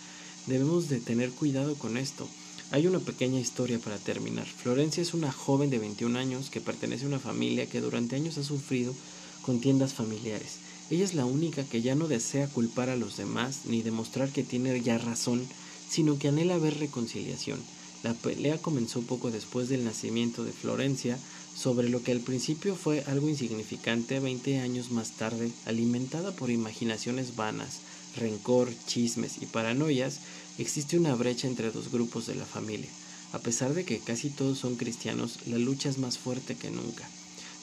Debemos 0.46 0.88
de 0.88 1.00
tener 1.00 1.30
cuidado 1.30 1.74
con 1.74 1.96
esto. 1.96 2.28
Hay 2.70 2.86
una 2.86 2.98
pequeña 2.98 3.40
historia 3.40 3.78
para 3.78 3.98
terminar. 3.98 4.46
Florencia 4.46 5.02
es 5.02 5.14
una 5.14 5.32
joven 5.32 5.70
de 5.70 5.78
21 5.78 6.18
años 6.18 6.50
que 6.50 6.60
pertenece 6.60 7.04
a 7.04 7.08
una 7.08 7.18
familia 7.18 7.66
que 7.66 7.80
durante 7.80 8.16
años 8.16 8.38
ha 8.38 8.44
sufrido 8.44 8.94
contiendas 9.42 9.94
familiares. 9.94 10.63
Ella 10.90 11.04
es 11.04 11.14
la 11.14 11.24
única 11.24 11.64
que 11.64 11.80
ya 11.80 11.94
no 11.94 12.08
desea 12.08 12.46
culpar 12.48 12.90
a 12.90 12.96
los 12.96 13.16
demás 13.16 13.60
ni 13.64 13.82
demostrar 13.82 14.28
que 14.30 14.42
tiene 14.42 14.78
ya 14.82 14.98
razón, 14.98 15.46
sino 15.88 16.18
que 16.18 16.28
anhela 16.28 16.58
ver 16.58 16.78
reconciliación. 16.78 17.58
La 18.02 18.12
pelea 18.12 18.58
comenzó 18.58 19.00
poco 19.00 19.30
después 19.30 19.70
del 19.70 19.84
nacimiento 19.84 20.44
de 20.44 20.52
Florencia, 20.52 21.18
sobre 21.56 21.88
lo 21.88 22.02
que 22.02 22.12
al 22.12 22.20
principio 22.20 22.76
fue 22.76 23.02
algo 23.06 23.30
insignificante, 23.30 24.20
20 24.20 24.60
años 24.60 24.90
más 24.90 25.12
tarde, 25.12 25.50
alimentada 25.64 26.32
por 26.32 26.50
imaginaciones 26.50 27.34
vanas, 27.34 27.78
rencor, 28.16 28.68
chismes 28.86 29.40
y 29.40 29.46
paranoias, 29.46 30.20
existe 30.58 30.98
una 30.98 31.14
brecha 31.14 31.46
entre 31.46 31.70
dos 31.70 31.90
grupos 31.90 32.26
de 32.26 32.34
la 32.34 32.44
familia. 32.44 32.90
A 33.32 33.38
pesar 33.38 33.72
de 33.72 33.84
que 33.84 34.00
casi 34.00 34.28
todos 34.28 34.58
son 34.58 34.76
cristianos, 34.76 35.38
la 35.46 35.58
lucha 35.58 35.88
es 35.88 35.96
más 35.96 36.18
fuerte 36.18 36.56
que 36.56 36.70
nunca. 36.70 37.08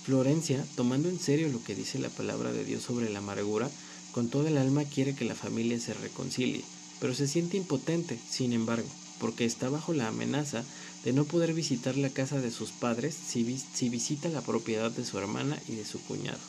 Florencia, 0.03 0.65
tomando 0.75 1.09
en 1.09 1.19
serio 1.19 1.49
lo 1.49 1.63
que 1.63 1.75
dice 1.75 1.99
la 1.99 2.09
palabra 2.09 2.51
de 2.51 2.65
Dios 2.65 2.83
sobre 2.83 3.09
la 3.09 3.19
amargura, 3.19 3.69
con 4.11 4.29
todo 4.29 4.47
el 4.47 4.57
alma 4.57 4.83
quiere 4.83 5.15
que 5.15 5.25
la 5.25 5.35
familia 5.35 5.79
se 5.79 5.93
reconcilie, 5.93 6.63
pero 6.99 7.13
se 7.13 7.27
siente 7.27 7.57
impotente, 7.57 8.19
sin 8.29 8.51
embargo, 8.53 8.87
porque 9.19 9.45
está 9.45 9.69
bajo 9.69 9.93
la 9.93 10.07
amenaza 10.07 10.63
de 11.03 11.13
no 11.13 11.25
poder 11.25 11.53
visitar 11.53 11.95
la 11.97 12.09
casa 12.09 12.41
de 12.41 12.51
sus 12.51 12.71
padres 12.71 13.15
si, 13.15 13.43
visita 13.89 14.29
la 14.29 14.41
propiedad 14.41 14.91
de 14.91 15.05
su 15.05 15.17
hermana 15.17 15.57
y 15.67 15.75
de 15.75 15.85
su 15.85 16.01
cuñado. 16.01 16.39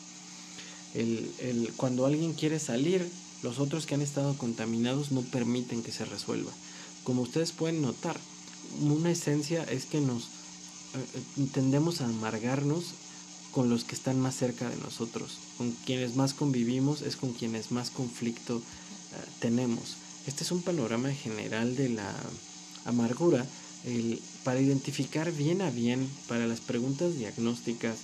El, 0.93 1.71
cuando 1.77 2.05
alguien 2.05 2.33
quiere 2.33 2.59
salir, 2.59 3.07
los 3.41 3.59
otros 3.59 3.85
que 3.85 3.95
han 3.95 4.01
estado 4.01 4.37
contaminados 4.37 5.11
no 5.11 5.21
permiten 5.21 5.83
que 5.83 5.91
se 5.91 6.05
resuelva. 6.05 6.51
Como 7.03 7.21
ustedes 7.21 7.51
pueden 7.51 7.81
notar, 7.81 8.19
una 8.81 9.11
esencia 9.11 9.63
es 9.63 9.85
que 9.85 10.01
nos 10.01 10.23
eh, 10.23 10.27
eh, 11.15 11.47
tendemos 11.53 12.01
a 12.01 12.05
amargarnos 12.05 12.93
con 13.53 13.69
los 13.69 13.83
que 13.83 13.95
están 13.95 14.19
más 14.19 14.35
cerca 14.35 14.69
de 14.69 14.77
nosotros. 14.77 15.37
Con 15.57 15.71
quienes 15.85 16.15
más 16.15 16.33
convivimos 16.33 17.01
es 17.01 17.15
con 17.15 17.33
quienes 17.33 17.71
más 17.71 17.89
conflicto 17.89 18.57
eh, 18.57 18.61
tenemos. 19.39 19.95
Este 20.27 20.43
es 20.43 20.51
un 20.51 20.61
panorama 20.61 21.11
general 21.11 21.75
de 21.75 21.89
la 21.89 22.13
amargura 22.85 23.45
para 24.45 24.61
identificar 24.61 25.31
bien 25.33 25.61
a 25.61 25.69
bien 25.69 26.07
para 26.29 26.47
las 26.47 26.61
preguntas 26.61 27.15
diagnósticas 27.15 27.97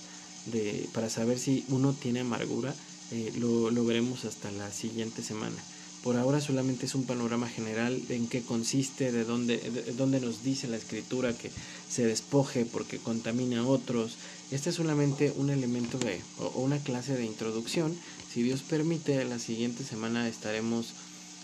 de, 0.46 0.88
para 0.92 1.08
saber 1.08 1.38
si 1.38 1.64
uno 1.68 1.94
tiene 1.94 2.20
amargura. 2.20 2.74
Eh, 3.12 3.32
lo, 3.38 3.70
lo 3.70 3.84
veremos 3.84 4.24
hasta 4.24 4.52
la 4.52 4.70
siguiente 4.70 5.22
semana. 5.22 5.56
Por 6.02 6.16
ahora 6.16 6.40
solamente 6.40 6.86
es 6.86 6.94
un 6.94 7.04
panorama 7.04 7.48
general 7.48 8.00
en 8.08 8.26
qué 8.26 8.40
consiste, 8.42 9.12
de 9.12 9.24
dónde, 9.24 9.58
de 9.58 9.92
dónde 9.92 10.20
nos 10.20 10.42
dice 10.42 10.66
la 10.66 10.78
escritura 10.78 11.36
que 11.36 11.50
se 11.90 12.06
despoje 12.06 12.64
porque 12.64 12.98
contamina 12.98 13.60
a 13.60 13.66
otros. 13.66 14.16
Este 14.50 14.70
es 14.70 14.76
solamente 14.76 15.32
un 15.36 15.48
elemento 15.48 15.96
de, 15.98 16.20
o 16.38 16.60
una 16.60 16.78
clase 16.78 17.16
de 17.16 17.24
introducción. 17.24 17.96
Si 18.32 18.42
Dios 18.42 18.62
permite, 18.62 19.24
la 19.24 19.38
siguiente 19.38 19.84
semana 19.84 20.28
estaremos 20.28 20.88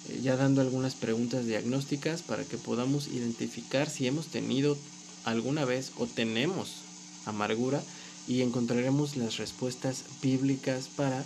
eh, 0.08 0.20
ya 0.22 0.36
dando 0.36 0.60
algunas 0.60 0.96
preguntas 0.96 1.46
diagnósticas 1.46 2.22
para 2.22 2.42
que 2.42 2.58
podamos 2.58 3.06
identificar 3.06 3.88
si 3.88 4.08
hemos 4.08 4.26
tenido 4.26 4.76
alguna 5.24 5.64
vez 5.64 5.92
o 5.98 6.06
tenemos 6.06 6.82
amargura 7.26 7.80
y 8.26 8.42
encontraremos 8.42 9.16
las 9.16 9.36
respuestas 9.36 10.02
bíblicas 10.20 10.88
para 10.88 11.24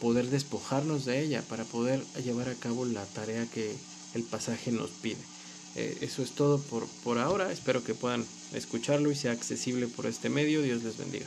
poder 0.00 0.30
despojarnos 0.30 1.04
de 1.04 1.22
ella, 1.22 1.42
para 1.42 1.64
poder 1.64 2.02
llevar 2.24 2.48
a 2.48 2.54
cabo 2.54 2.86
la 2.86 3.04
tarea 3.04 3.46
que 3.46 3.76
el 4.14 4.22
pasaje 4.22 4.72
nos 4.72 4.90
pide. 4.90 5.33
Eh, 5.76 5.98
eso 6.02 6.22
es 6.22 6.32
todo 6.32 6.60
por, 6.60 6.86
por 7.02 7.18
ahora, 7.18 7.50
espero 7.50 7.82
que 7.82 7.94
puedan 7.94 8.24
escucharlo 8.52 9.10
y 9.10 9.16
sea 9.16 9.32
accesible 9.32 9.88
por 9.88 10.06
este 10.06 10.28
medio. 10.28 10.62
Dios 10.62 10.82
les 10.82 10.96
bendiga. 10.96 11.26